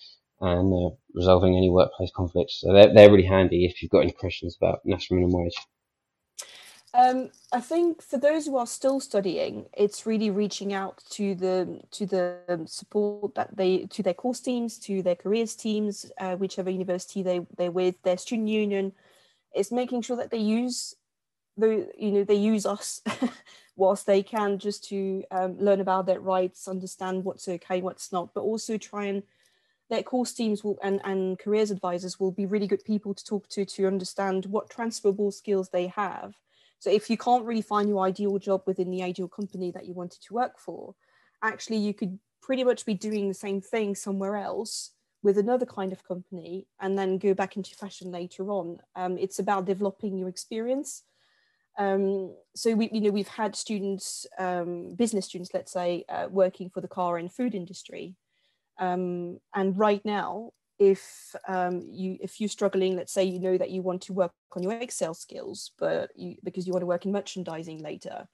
[0.41, 2.61] and uh, resolving any workplace conflicts.
[2.61, 5.55] So they're, they're really handy if you've got any questions about national minimum wage.
[6.97, 11.81] Um, I think for those who are still studying, it's really reaching out to the
[11.91, 16.69] to the support that they to their course teams, to their careers teams, uh, whichever
[16.69, 18.93] university they they're with, their student union.
[19.53, 20.95] It's making sure that they use
[21.57, 23.01] the you know they use us
[23.75, 28.33] whilst they can just to um, learn about their rights, understand what's okay, what's not,
[28.33, 29.23] but also try and
[29.89, 33.49] their course teams will and, and careers advisors will be really good people to talk
[33.49, 36.35] to to understand what transferable skills they have.
[36.85, 39.95] So if you can't really find your ideal job within the ideal company that you
[39.95, 40.93] wanted to work for,
[41.41, 44.91] actually you could pretty much be doing the same thing somewhere else
[45.23, 48.77] with another kind of company and then go back into fashion later on.
[48.95, 51.01] Um, it's about developing your experience.
[51.79, 56.69] Um, so we, you know, we've had students, um, business students, let's say, uh, working
[56.69, 58.13] for the car and food industry,
[58.77, 63.71] um, and right now, if um, you if you're struggling, let's say you know that
[63.71, 67.05] you want to work on your Excel skills, but you, because you want to work
[67.05, 68.27] in merchandising later,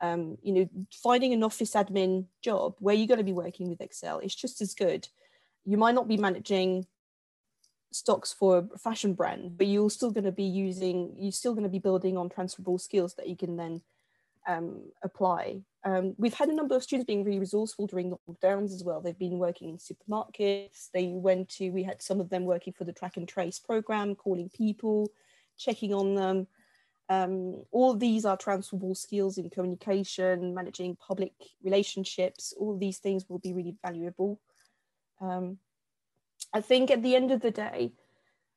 [0.00, 0.68] um, you know,
[1.02, 4.60] finding an office admin job where you're going to be working with Excel is just
[4.60, 5.08] as good.
[5.64, 6.86] You might not be managing
[7.92, 11.64] stocks for a fashion brand, but you're still going to be using, you're still going
[11.64, 13.80] to be building on transferable skills that you can then
[14.46, 15.60] um, apply.
[15.84, 19.00] Um, we've had a number of students being really resourceful during lockdowns as well.
[19.00, 20.90] They've been working in supermarkets.
[20.92, 24.14] They went to, we had some of them working for the track and trace program,
[24.14, 25.10] calling people,
[25.56, 26.46] checking on them.
[27.08, 32.52] Um, all these are transferable skills in communication, managing public relationships.
[32.58, 34.40] All these things will be really valuable.
[35.20, 35.58] Um,
[36.52, 37.92] I think at the end of the day,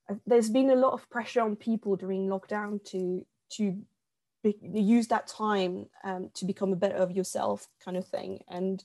[0.09, 3.81] uh, there's been a lot of pressure on people during lockdown to to
[4.43, 8.43] be, use that time um, to become a better of yourself, kind of thing.
[8.47, 8.83] And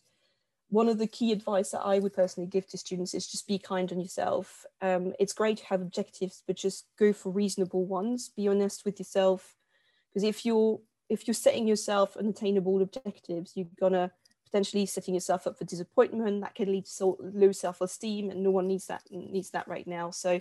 [0.70, 3.58] one of the key advice that I would personally give to students is just be
[3.58, 4.64] kind on yourself.
[4.80, 8.30] Um, it's great to have objectives, but just go for reasonable ones.
[8.34, 9.54] Be honest with yourself,
[10.08, 14.10] because if you're if you're setting yourself unattainable objectives, you're gonna
[14.46, 16.40] potentially setting yourself up for disappointment.
[16.40, 20.10] That can lead to low self-esteem, and no one needs that needs that right now.
[20.10, 20.40] So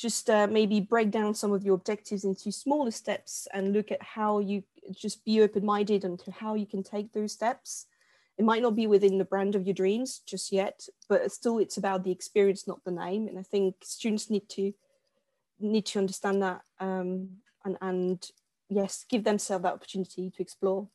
[0.00, 4.02] just uh, maybe break down some of your objectives into smaller steps and look at
[4.02, 7.86] how you just be open-minded into how you can take those steps.
[8.38, 11.76] It might not be within the brand of your dreams just yet but still it's
[11.76, 13.28] about the experience not the name.
[13.28, 14.72] And i think students need to
[15.60, 17.28] need to understand that um,
[17.64, 18.30] and and
[18.70, 20.88] yes give themselves that opportunity to explore.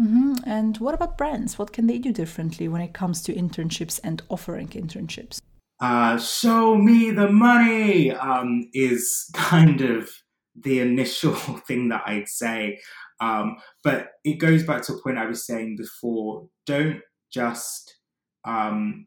[0.00, 0.34] Mm-hmm.
[0.44, 1.58] and what about brands?
[1.58, 5.40] What can they do differently when it comes to internships and offering internships
[5.80, 10.10] uh, show me the money um, is kind of
[10.54, 11.34] the initial
[11.66, 12.80] thing that I'd say.
[13.20, 16.48] Um, but it goes back to a point I was saying before.
[16.66, 17.00] Don't
[17.30, 17.96] just
[18.44, 19.06] um,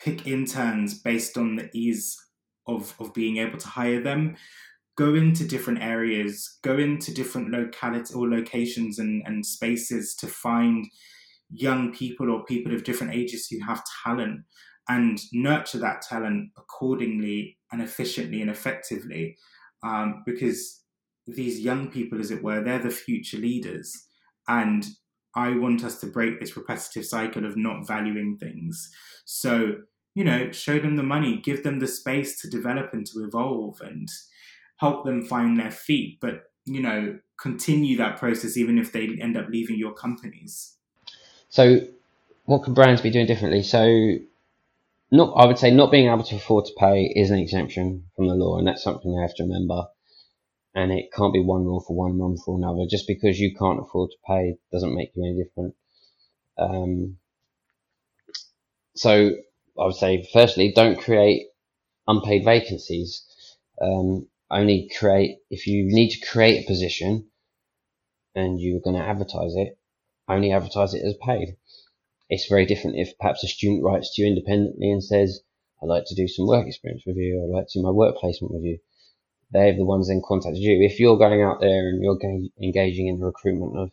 [0.00, 2.16] pick interns based on the ease
[2.66, 4.36] of, of being able to hire them.
[4.96, 10.86] Go into different areas, go into different localities or locations and, and spaces to find
[11.50, 14.40] young people or people of different ages who have talent
[14.88, 19.36] and nurture that talent accordingly and efficiently and effectively
[19.82, 20.82] um, because
[21.26, 24.06] these young people as it were they're the future leaders.
[24.48, 24.86] And
[25.36, 28.90] i want us to break this repetitive cycle of not valuing things.
[29.24, 29.76] So
[30.14, 33.80] you know show them the money give them the space to develop and to evolve
[33.80, 34.08] and
[34.76, 39.36] help them find their feet but you know continue that process even if they end
[39.36, 40.76] up leaving your companies.
[41.48, 41.80] So
[42.44, 43.62] what can brands be doing differently?
[43.62, 44.16] So
[45.14, 48.26] not I would say not being able to afford to pay is an exemption from
[48.26, 49.86] the law, and that's something they have to remember.
[50.74, 52.84] And it can't be one rule for one, rule for another.
[52.90, 55.74] Just because you can't afford to pay doesn't make you any different.
[56.58, 57.18] Um,
[58.96, 59.30] so
[59.78, 61.46] I would say, firstly, don't create
[62.08, 63.22] unpaid vacancies.
[63.80, 67.28] Um, only create if you need to create a position
[68.34, 69.78] and you're going to advertise it.
[70.28, 71.56] Only advertise it as paid
[72.28, 75.40] it's very different if perhaps a student writes to you independently and says,
[75.82, 78.16] I'd like to do some work experience with you, I'd like to do my work
[78.16, 78.78] placement with you.
[79.50, 80.82] they're the ones then contacted you.
[80.82, 82.18] If you're going out there and you're
[82.60, 83.92] engaging in the recruitment of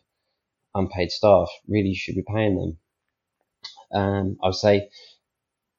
[0.74, 2.78] unpaid staff, really you should be paying them.
[3.92, 4.88] Um, I would say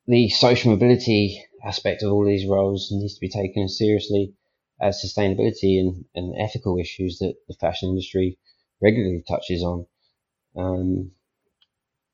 [0.07, 4.33] the social mobility aspect of all these roles needs to be taken seriously
[4.79, 8.37] as sustainability and, and ethical issues that the fashion industry
[8.81, 9.85] regularly touches on.
[10.55, 11.11] Um,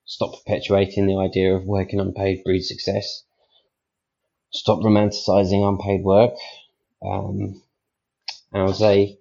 [0.10, 3.24] stop perpetuating the idea of working unpaid breeds success.
[4.50, 6.34] Stop romanticizing unpaid work.
[7.06, 7.62] Um,
[8.52, 9.20] and I would say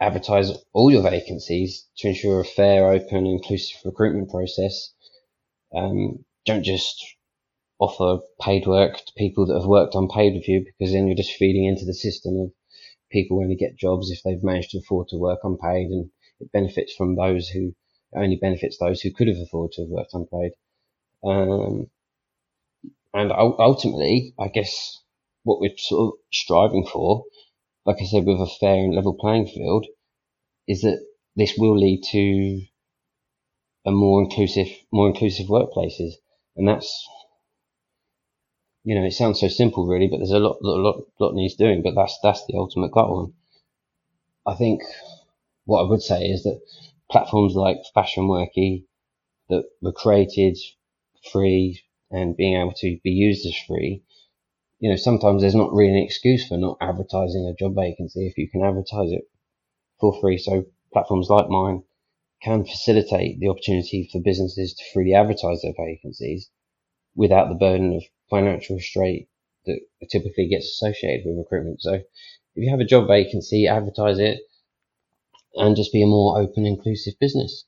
[0.00, 4.94] advertise all your vacancies to ensure a fair, open, inclusive recruitment process.
[5.74, 7.04] Um, don't just
[7.78, 11.36] offer paid work to people that have worked unpaid with you because then you're just
[11.36, 12.52] feeding into the system of
[13.12, 16.10] people only get jobs if they've managed to afford to work unpaid and
[16.40, 17.74] it benefits from those who
[18.16, 20.52] only benefits those who could have afforded to have worked unpaid.
[21.24, 21.90] Um,
[23.14, 25.00] and ultimately, I guess
[25.42, 27.24] what we're sort of striving for,
[27.84, 29.86] like I said, with a fair and level playing field,
[30.68, 31.04] is that
[31.36, 32.62] this will lead to
[33.86, 36.14] a more inclusive, more inclusive workplaces,
[36.56, 37.08] and that's
[38.86, 41.56] you know, it sounds so simple, really, but there's a lot, lot, lot, lot needs
[41.56, 41.82] doing.
[41.82, 43.24] But that's that's the ultimate goal.
[43.24, 43.32] And
[44.46, 44.82] I think
[45.64, 46.60] what I would say is that
[47.10, 48.84] platforms like Fashion Workie
[49.48, 50.58] that were created
[51.32, 51.80] free
[52.10, 54.02] and being able to be used as free,
[54.78, 58.36] you know, sometimes there's not really an excuse for not advertising a job vacancy if
[58.36, 59.28] you can advertise it
[60.00, 60.38] for free.
[60.38, 61.82] So platforms like mine
[62.42, 66.50] can facilitate the opportunity for businesses to freely advertise their vacancies
[67.14, 69.28] without the burden of financial restraint
[69.64, 69.80] that
[70.10, 71.80] typically gets associated with recruitment.
[71.80, 72.04] So if
[72.54, 74.40] you have a job vacancy, advertise it
[75.56, 77.64] and just be a more open, inclusive business.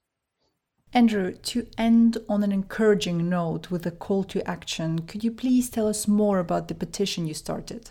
[0.93, 5.69] Andrew, to end on an encouraging note with a call to action, could you please
[5.69, 7.91] tell us more about the petition you started?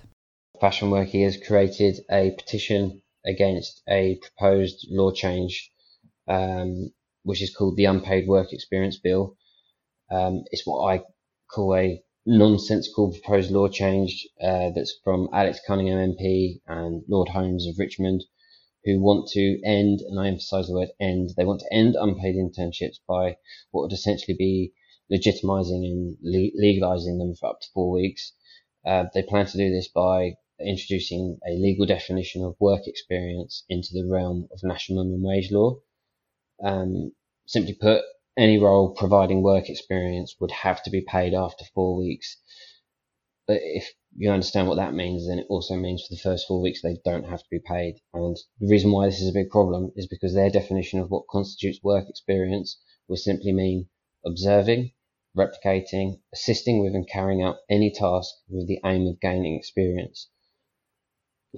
[0.59, 5.71] Fashion Workie has created a petition against a proposed law change,
[6.27, 6.91] um,
[7.23, 9.37] which is called the Unpaid Work Experience Bill.
[10.09, 11.03] Um, it's what I
[11.51, 17.67] call a nonsensical proposed law change uh, that's from Alex Cunningham MP and Lord Holmes
[17.67, 18.23] of Richmond,
[18.87, 22.35] who want to end, and I emphasise the word end, they want to end unpaid
[22.35, 23.35] internships by
[23.71, 24.71] what would essentially be
[25.11, 28.31] legitimising and le- legalising them for up to four weeks.
[28.85, 30.35] Uh, they plan to do this by
[30.65, 35.77] introducing a legal definition of work experience into the realm of national minimum wage law.
[36.63, 37.11] Um,
[37.45, 38.03] simply put,
[38.37, 42.37] any role providing work experience would have to be paid after four weeks.
[43.47, 46.59] But if you understand what that means, then it also means for the first four
[46.59, 48.01] weeks they don't have to be paid.
[48.15, 51.27] And the reason why this is a big problem is because their definition of what
[51.29, 53.89] constitutes work experience will simply mean
[54.25, 54.91] observing,
[55.37, 60.29] replicating, assisting with and carrying out any task with the aim of gaining experience.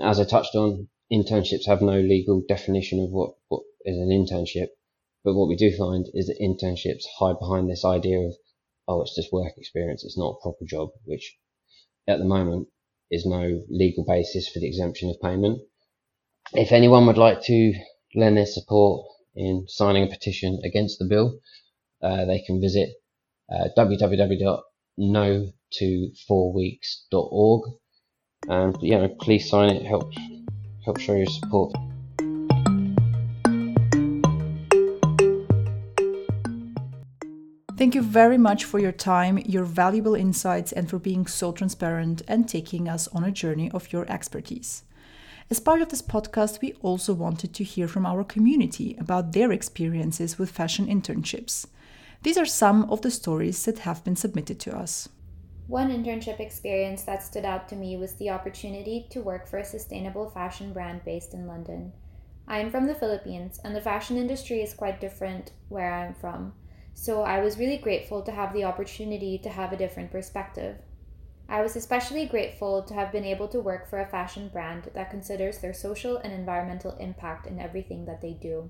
[0.01, 4.67] As I touched on, internships have no legal definition of what, what is an internship,
[5.23, 8.35] but what we do find is that internships hide behind this idea of,
[8.85, 11.37] oh, it's just work experience, it's not a proper job, which
[12.09, 12.67] at the moment
[13.11, 15.61] is no legal basis for the exemption of payment.
[16.53, 17.73] If anyone would like to
[18.15, 19.05] lend their support
[19.35, 21.39] in signing a petition against the bill,
[22.01, 22.89] uh, they can visit
[23.51, 27.61] uh, www.no to4weeks.org
[28.47, 30.11] and you know please sign it help
[30.85, 31.73] help show your support
[37.79, 42.21] Thank you very much for your time, your valuable insights, and for being so transparent
[42.27, 44.83] and taking us on a journey of your expertise.
[45.49, 49.53] As part of this podcast, we also wanted to hear from our community about their
[49.53, 51.67] experiences with fashion internships.
[52.23, 55.07] These are some of the stories that have been submitted to us.
[55.67, 59.63] One internship experience that stood out to me was the opportunity to work for a
[59.63, 61.93] sustainable fashion brand based in London.
[62.45, 66.13] I am from the Philippines, and the fashion industry is quite different where I am
[66.13, 66.51] from.
[67.01, 70.75] So I was really grateful to have the opportunity to have a different perspective.
[71.47, 75.09] I was especially grateful to have been able to work for a fashion brand that
[75.09, 78.69] considers their social and environmental impact in everything that they do.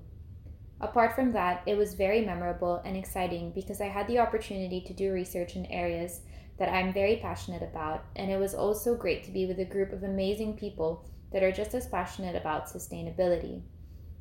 [0.80, 4.94] Apart from that, it was very memorable and exciting because I had the opportunity to
[4.94, 6.20] do research in areas
[6.56, 9.92] that I'm very passionate about, and it was also great to be with a group
[9.92, 13.60] of amazing people that are just as passionate about sustainability.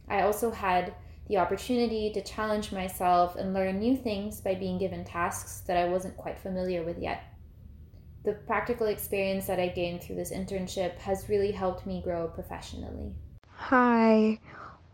[0.07, 0.95] I also had
[1.29, 5.85] the opportunity to challenge myself and learn new things by being given tasks that I
[5.85, 7.23] wasn't quite familiar with yet.
[8.25, 13.13] The practical experience that I gained through this internship has really helped me grow professionally.
[13.51, 14.39] Hi.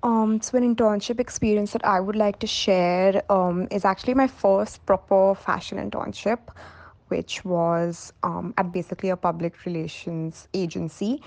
[0.04, 4.28] Um, so an internship experience that I would like to share um, is actually my
[4.28, 6.40] first proper fashion internship,
[7.08, 11.24] which was um, at basically a public relations agency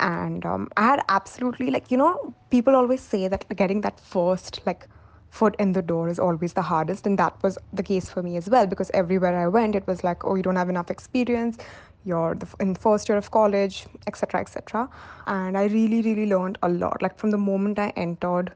[0.00, 4.60] and um, i had absolutely like you know people always say that getting that first
[4.66, 4.88] like
[5.30, 7.06] foot in the door is always the hardest.
[7.06, 10.04] And that was the case for me as well because everywhere i went it was
[10.04, 11.58] like oh you don't have enough experience.
[12.04, 14.88] You're in first year of college etc etc
[15.26, 17.00] and i really really learned a lot.
[17.02, 18.52] Like from the moment i entered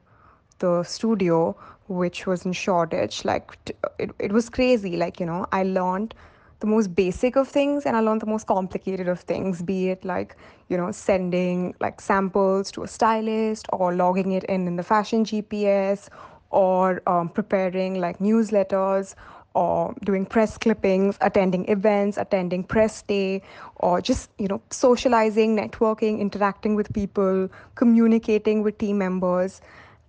[0.59, 1.55] the studio
[1.87, 3.57] which was in shoreditch like
[3.99, 4.97] it, it was crazy.
[4.97, 6.13] Like you know i learned
[6.59, 10.05] the most basic of things and I learned the most complicated of things, be it
[10.05, 10.35] like,
[10.69, 15.25] you know, sending like samples to a stylist or logging it in in the fashion
[15.25, 16.09] GPS
[16.49, 19.15] or um, preparing like newsletters
[19.55, 23.41] or doing press clippings, attending events, attending press day,
[23.77, 29.61] or just, you know, socializing, networking, interacting with people, communicating with team members.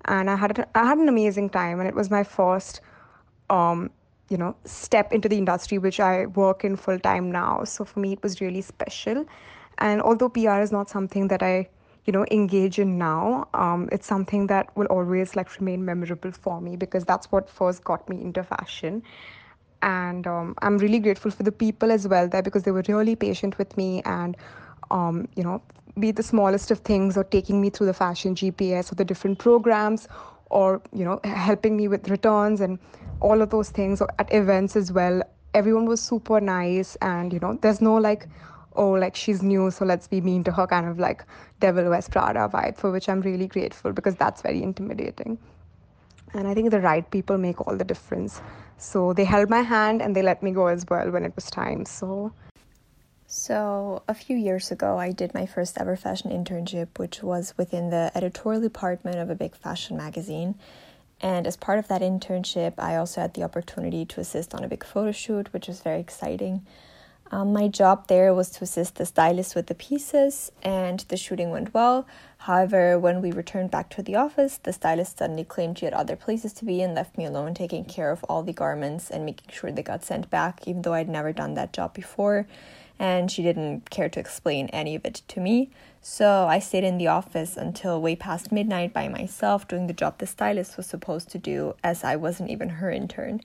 [0.07, 2.80] And I had, I had an amazing time and it was my first
[3.49, 3.90] um,
[4.28, 7.64] you know step into the industry which i work in full time now.
[7.64, 9.24] So for me it was really special.
[9.78, 11.68] And although pr is not something that i
[12.06, 16.60] you know engage in now um, it's something that will always like remain memorable for
[16.60, 19.02] me because that's what first got me into fashion.
[19.82, 23.16] And um, i'm really grateful for the people as well there because they were really
[23.16, 24.36] patient with me and
[24.90, 25.62] um, you know
[25.98, 29.38] be the smallest of things or taking me through the fashion gps or the different
[29.38, 30.08] programs
[30.51, 32.78] or you know helping me with returns and
[33.20, 35.22] all of those things or at events as well
[35.55, 38.28] everyone was super nice and you know there's no like
[38.76, 41.24] oh like she's new so let's be mean to her kind of like
[41.61, 45.38] Devil Wears Prada vibe for which i'm really grateful because that's very intimidating.
[46.34, 48.42] And i think the right people make all the difference.
[48.78, 51.51] So they held my hand and they let me go as well when it was
[51.51, 51.86] time.
[51.86, 52.32] So
[53.28, 57.90] so, a few years ago, I did my first ever fashion internship, which was within
[57.90, 60.54] the editorial department of a big fashion magazine.
[61.20, 64.68] And as part of that internship, I also had the opportunity to assist on a
[64.68, 66.64] big photo shoot, which was very exciting.
[67.32, 71.50] Um, my job there was to assist the stylist with the pieces, and the shooting
[71.50, 72.06] went well.
[72.38, 76.14] However, when we returned back to the office, the stylist suddenly claimed she had other
[76.14, 79.50] places to be and left me alone taking care of all the garments and making
[79.50, 82.46] sure they got sent back, even though I'd never done that job before.
[82.99, 85.70] And she didn't care to explain any of it to me.
[86.01, 90.18] So I stayed in the office until way past midnight by myself doing the job
[90.18, 93.40] the stylist was supposed to do, as I wasn't even her intern.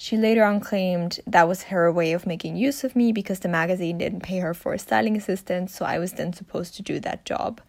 [0.00, 3.48] She later on claimed that was her way of making use of me because the
[3.48, 7.00] magazine didn't pay her for a styling assistant, so I was then supposed to do
[7.00, 7.60] that job.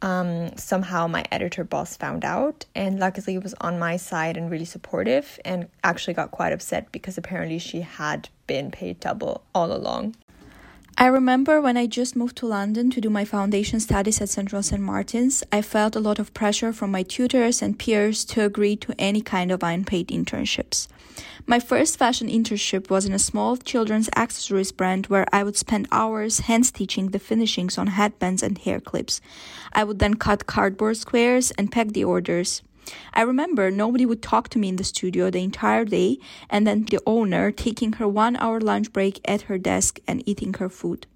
[0.00, 4.64] Um, somehow my editor boss found out, and luckily was on my side and really
[4.64, 10.14] supportive, and actually got quite upset because apparently she had been paid double all along.
[10.96, 14.62] I remember when I just moved to London to do my foundation studies at Central
[14.62, 14.80] St.
[14.80, 18.94] Martin's, I felt a lot of pressure from my tutors and peers to agree to
[18.96, 20.86] any kind of unpaid internships.
[21.46, 25.88] My first fashion internship was in a small children's accessories brand where I would spend
[25.90, 29.20] hours hand stitching the finishings on headbands and hair clips.
[29.72, 32.62] I would then cut cardboard squares and pack the orders.
[33.12, 36.18] I remember nobody would talk to me in the studio the entire day,
[36.50, 40.54] and then the owner taking her one hour lunch break at her desk and eating
[40.54, 41.06] her food.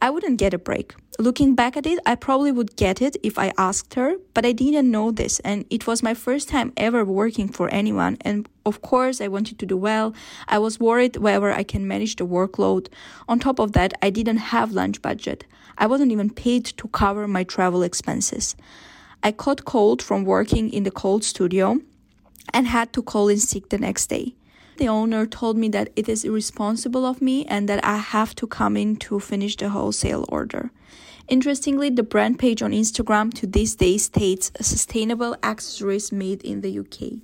[0.00, 0.94] I wouldn't get a break.
[1.20, 4.50] Looking back at it, I probably would get it if I asked her, but I
[4.50, 8.16] didn't know this, and it was my first time ever working for anyone.
[8.22, 10.12] And of course, I wanted to do well.
[10.48, 12.88] I was worried whether I can manage the workload.
[13.28, 15.44] On top of that, I didn't have lunch budget.
[15.78, 18.56] I wasn't even paid to cover my travel expenses.
[19.22, 21.80] I caught cold from working in the cold studio
[22.52, 24.34] and had to call in sick the next day.
[24.78, 28.46] The owner told me that it is irresponsible of me and that I have to
[28.46, 30.72] come in to finish the wholesale order.
[31.28, 36.78] Interestingly, the brand page on Instagram to this day states sustainable accessories made in the
[36.80, 37.20] UK.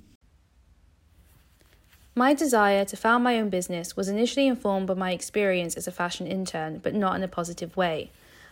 [2.15, 5.91] My desire to found my own business was initially informed by my experience as a
[5.91, 8.11] fashion intern, but not in a positive way.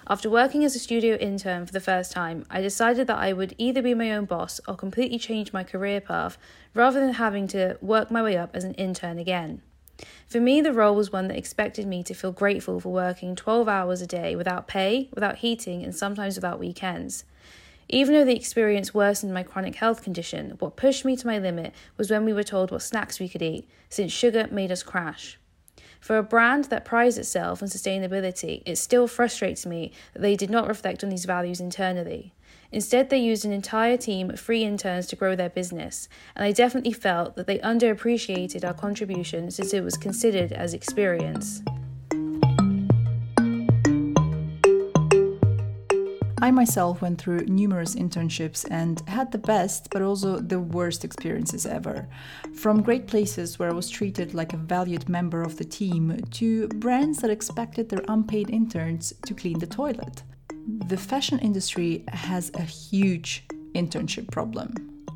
[0.10, 3.53] After working as a studio intern for the first time, I decided that I would
[3.58, 6.38] either be my own boss or completely change my career path
[6.74, 9.62] rather than having to work my way up as an intern again.
[10.26, 13.68] For me, the role was one that expected me to feel grateful for working 12
[13.68, 17.26] hours a day without pay, without heating, and sometimes without weekends.
[17.89, 21.74] Even though the experience worsened my chronic health condition, what pushed me to my limit
[21.97, 25.38] was when we were told what snacks we could eat, since sugar made us crash.
[26.00, 30.50] For a brand that prides itself on sustainability, it still frustrates me that they did
[30.50, 32.34] not reflect on these values internally.
[32.72, 36.52] Instead, they used an entire team of free interns to grow their business, and I
[36.52, 41.62] definitely felt that they underappreciated our contribution since it was considered as experience.
[46.39, 51.65] I myself went through numerous internships and had the best but also the worst experiences
[51.65, 52.07] ever.
[52.53, 56.67] From great places where I was treated like a valued member of the team to
[56.67, 60.23] brands that expected their unpaid interns to clean the toilet.
[60.88, 64.73] the fashion industry has a huge internship problem.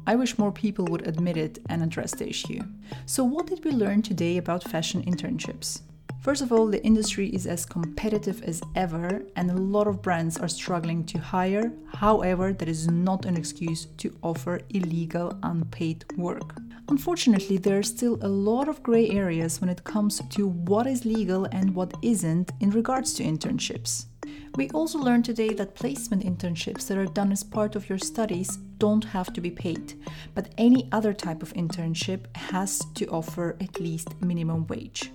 [0.08, 2.62] I wish more people would admit it and address the issue.
[3.06, 5.82] So, what did we learn today about fashion internships?
[6.22, 10.38] First of all, the industry is as competitive as ever, and a lot of brands
[10.38, 11.74] are struggling to hire.
[11.96, 16.56] However, that is not an excuse to offer illegal, unpaid work.
[16.90, 21.06] Unfortunately, there are still a lot of grey areas when it comes to what is
[21.06, 24.06] legal and what isn't in regards to internships.
[24.58, 28.58] We also learned today that placement internships that are done as part of your studies
[28.78, 29.96] don't have to be paid,
[30.36, 35.12] but any other type of internship has to offer at least minimum wage.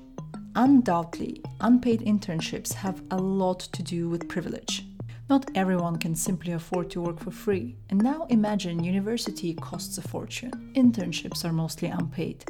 [0.59, 4.87] Undoubtedly, unpaid internships have a lot to do with privilege.
[5.29, 7.77] Not everyone can simply afford to work for free.
[7.91, 10.73] And now imagine university costs a fortune.
[10.75, 12.43] Internships are mostly unpaid.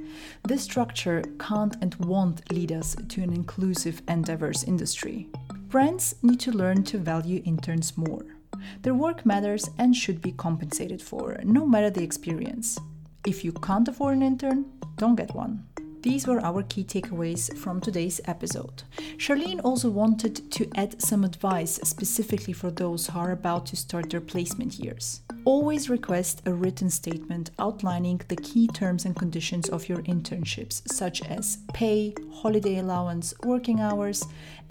[0.47, 5.27] This structure can't and won't lead us to an inclusive and diverse industry.
[5.69, 8.25] Brands need to learn to value interns more.
[8.83, 12.79] Their work matters and should be compensated for, no matter the experience.
[13.27, 15.65] If you can't afford an intern, don't get one.
[16.07, 18.85] These were our key takeaways from today's episode.
[19.17, 24.11] Charlene also wanted to add some advice specifically for those who are about to start
[24.11, 25.23] their placement years.
[25.45, 31.23] Always request a written statement outlining the key terms and conditions of your internships, such
[31.23, 34.25] as pay, holiday allowance, working hours,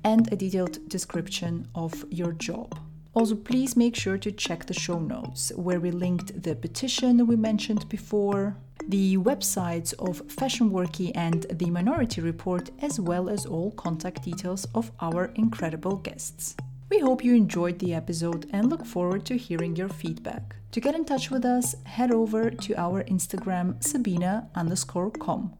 [0.05, 2.79] and a detailed description of your job.
[3.15, 7.37] Also, please make sure to check the show notes where we linked the petition we
[7.37, 8.57] mentioned before,
[8.89, 14.67] the websites of Fashion Workie and the Minority Report, as well as all contact details
[14.75, 16.57] of our incredible guests.
[16.89, 20.55] We hope you enjoyed the episode and look forward to hearing your feedback.
[20.73, 25.53] To get in touch with us, head over to our Instagram Sabina underscore com.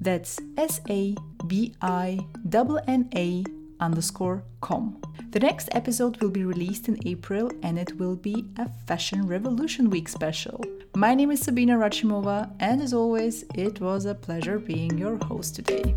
[0.00, 1.14] That's S A
[1.46, 2.18] B I
[2.88, 3.44] N A
[3.82, 4.96] underscore com.
[5.30, 9.90] The next episode will be released in April and it will be a Fashion Revolution
[9.90, 10.64] Week special.
[10.94, 15.56] My name is Sabina Rachimova, and as always, it was a pleasure being your host
[15.56, 15.94] today.